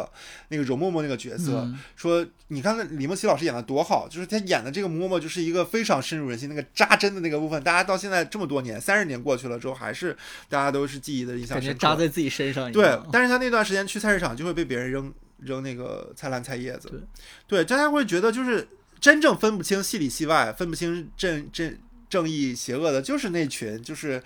[0.50, 10.16] 那个容嬷嬷那个角色，说你看那李梦琪老师演的多好，就是她演的这个嬷嬷就是一个非常深入人心，那个扎针的那个部分，大家到现在这么多年，三十年过去了之后，还是
[10.50, 12.72] 大家都是记忆的印象深刻，扎在自己身上。
[12.72, 17.08] 对，但是他那段时间去菜市场就会被别人扔扔那个菜篮菜叶子，
[17.48, 18.68] 对，大家会觉得就是。
[19.00, 21.78] 真正分不清戏里戏外、分不清正正
[22.10, 24.20] 正义邪恶的，就是那群就是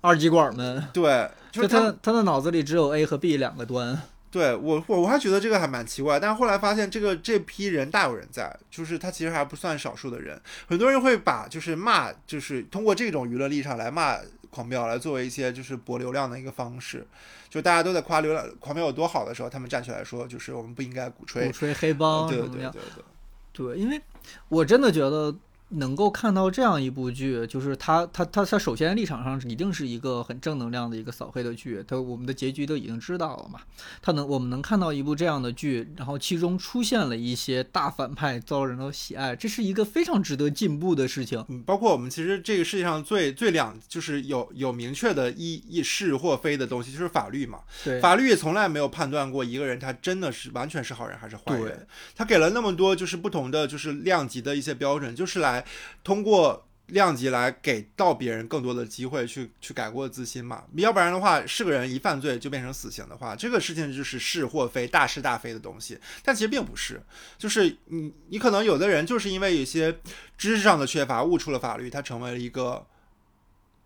[0.00, 0.82] 二极管们。
[0.90, 4.00] 对，就是他他的脑子里只有 A 和 B 两个端。
[4.30, 10.40] 对我我我还觉得这个还蛮奇怪，但是后来发现这个这批人大有人在，就是他其实还不算少数的人。
[10.66, 14.16] 很多人会把就是骂，就是通过这种舆论立场来骂
[14.50, 17.06] 狂飙，来作为一些就是博流量的一个方式。
[17.48, 23.04] 就大家都在夸流量狂飙有多好的时候，他们站起来说，就是我们不应该鼓吹鼓吹黑帮对对对对。
[23.52, 24.00] 对，因为
[24.48, 25.34] 我真的觉得。
[25.70, 33.58] 能够看到这样一部剧，就是他他他他首先立场上一定是一个很正能量的一个扫黑的剧，他我们的结局都已经知道了嘛。
[34.00, 41.44] 他能我们能看到一部这样的剧，然后其中出现了一些大反派遭人的喜爱，这是一个非常值得进步的事情。
[41.48, 47.58] 嗯，包括我们其实这个世界上最最两就是有有明确的一一是或非的东西，就是法律嘛。
[47.82, 51.84] 对，法律也从来没有判断过一个人他真的是完全是好人还是坏人。
[52.14, 55.55] 他给了那么多就是不同的就是量级的一些标准，就是来。
[56.02, 65.98] 通过量级来给到别人更多的机会去去改过自新嘛，要不然的话，是个人一犯罪就变成死刑的话，这个事情就是是或非、大是大非的东西。
[66.22, 67.02] 但其实并不是，
[67.36, 69.98] 就是你你可能有的人就是因为有些
[70.38, 72.86] 知识上的缺乏误触了法律，他成为了一个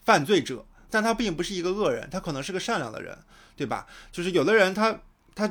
[0.05, 3.17] 犯罪者，但他并不是一个恶人，他可能是个善良的人，
[3.57, 3.87] 对吧？
[4.13, 5.01] 就是有的人他。
[5.35, 5.49] 他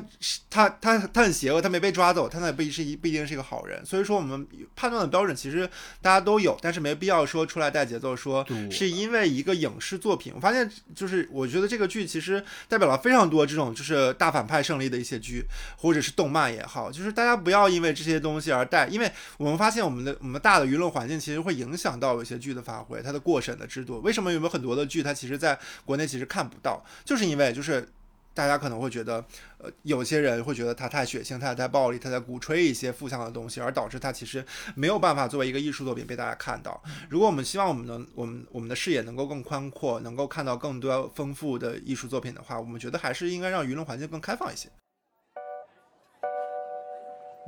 [0.48, 3.84] 他他他很邪恶，他没被抓走，他那也不是一不一定是一个好人。
[3.84, 5.68] 所以说，我们判断的标准其实
[6.00, 10.32] 大家都有，但是没必要说出来带节奏，说是因为一个影视作品。
[10.34, 15.44] 我发现，就是我觉得这个剧其实代表了非常多这种就是大反派胜利的一些剧，
[15.78, 24.00] 或者是动漫也好，就是大家不要因为这些东西而带，因为我们发现我们的我们大的舆论环境其实会影响到有些剧的发挥，它的过审的制度。
[24.02, 27.88] 为什么有没有很多的剧它其实在国内其实看不到，就是因为就是。
[28.32, 29.24] 大家可能会觉得，
[29.58, 36.80] 呃，有些人会觉得它太血腥、太太暴力、他在鼓吹一些负向的东西，而导致它其实没有办法作为一个艺术作品被大家看到。
[37.08, 44.68] 如果我们希望我们能，我们我们的视野能够更宽阔，能够看到更多丰富的艺术作品的话，我们觉得还是应该让舆论环境更开放一些。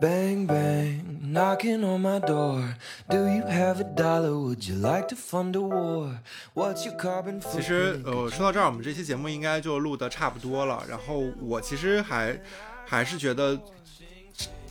[0.02, 2.74] Bang bang, knocking on my door.
[3.08, 4.36] Do you have a dollar?
[4.36, 6.18] Would you like to fund a war?
[6.54, 7.40] What's your carbon?
[7.40, 7.52] for？
[7.52, 10.82] 其实呃，说到这儿，我们这期节目应该就录的差不多了。
[10.88, 12.36] 然后，我其实还
[12.84, 13.56] 还是觉得。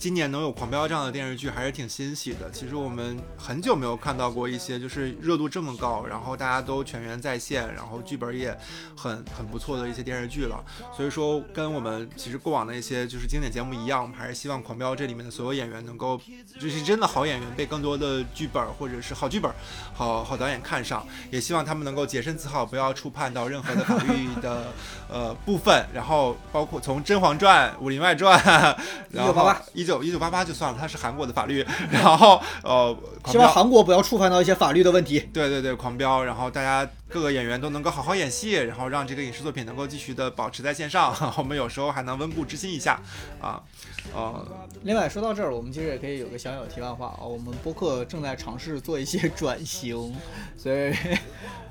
[0.02, 2.50] 今年能有《狂飙》这样的电视剧还是挺欣喜的。
[2.50, 8.52] 其实我们很久没有看到过一些就是热度这么高，然后大家都全员在线，然后剧本也
[8.96, 10.60] 很很不错的一些电视剧了。
[10.92, 16.20] 所以说，跟我们其实过往的一些就是经典节目一样，我们还是希望《狂飙》这里面的所有演员能够
[16.58, 19.52] 就是真的好演员被更多的剧本或者是好剧本、
[19.94, 24.66] 好好导演看上，也希望他们能够洁身自好，不要触犯到任何的法律的
[25.08, 25.86] 呃部分。
[25.94, 28.36] 然后包括从《甄嬛传》《武林外传》，
[29.12, 29.91] 然后一九。
[30.00, 31.66] 一九八八就算了，它是韩国的法律。
[31.90, 35.18] 然后，呃，希望韩国不要触犯到一些法律的问题。
[35.32, 41.12] 对对对，狂飙，然后大家各个演员都能够好好演戏，然后让这个影视作品能够继续的保持在线上。
[41.36, 43.00] 我们有时候还能温故知新一下，
[43.40, 43.60] 啊，
[44.14, 44.46] 呃。
[44.84, 50.14] 另外说到这儿，我们其实也可以有个小小题外话啊，我们播客正在尝试做一些 转型，
[50.56, 50.94] 所以。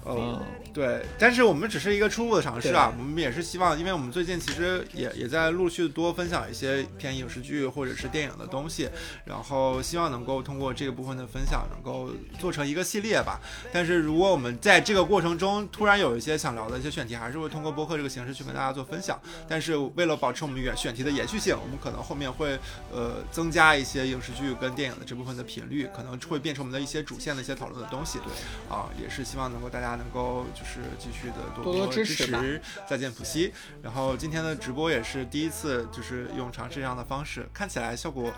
[0.04, 0.42] 嗯，
[0.74, 8.90] 对，但是我们只是一个初步的尝试啊，我们也是希望，因为我们最近其实也也在陆续多分享一些偏影视剧或者是电影的东西，
[9.26, 13.40] 然后希望能够通过这个部分的分享，能够做成一个系列吧。
[13.72, 19.20] 但是如果我们在这个过程中突然有一些想聊的一些选题，还是会通过播客这个形式去跟大家做分享。
[19.48, 22.58] 但是为了保持我们选选题的延续性，我们可能后面会
[22.92, 28.20] 呃增加一些影视剧跟电影的这部分的频率，可能会变成我们的一些主线的一些讨论的东西。
[28.20, 29.92] 对，啊，也是希望能够大家。
[29.92, 33.52] 能够就是继续的多多支持，再见普西。
[33.82, 38.32] 然后今天的直播也是第一次，就是用尝试这样的方式，看起来效果。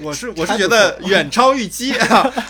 [0.00, 1.92] 我是我是觉得远超预期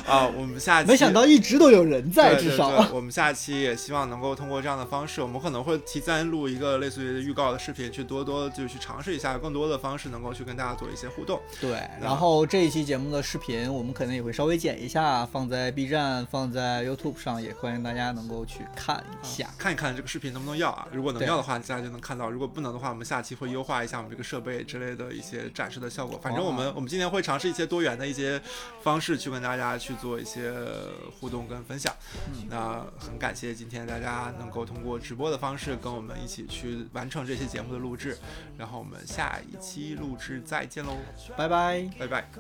[0.07, 0.26] 啊！
[0.36, 11.41] 我们下期没想到一直都有人在，至少我们下期也希望能够通过这样的方式，我们可能会提前录一个类似于预告的视频，去多多就去尝试一下更多的方式，能够去跟大家做一些互动。
[11.61, 20.86] 对，然后这一期节目的视频，我们可能也会稍微剪一下，放在 B 站、放在 YouTube 上，也欢迎大家能够去看一下，看一看这个视频能不能要啊？
[20.93, 26.18] 如果能要的话，大家就能看到；如果不能的话，我们下期会优化一下我们这个设备之类的一些展示的效果。
[26.22, 27.22] 反正我们我们今天会。
[27.29, 28.41] 尝试一些多元的一些
[28.81, 30.51] 方式去跟大家去做一些
[31.20, 31.95] 互动跟分享。
[32.49, 38.16] 那很感谢今天大家能够通过直播的方式跟我们一起去完成这期节目的录制。
[38.57, 40.97] 然后我们下一期录制再见喽，
[41.37, 42.31] 拜拜，拜拜。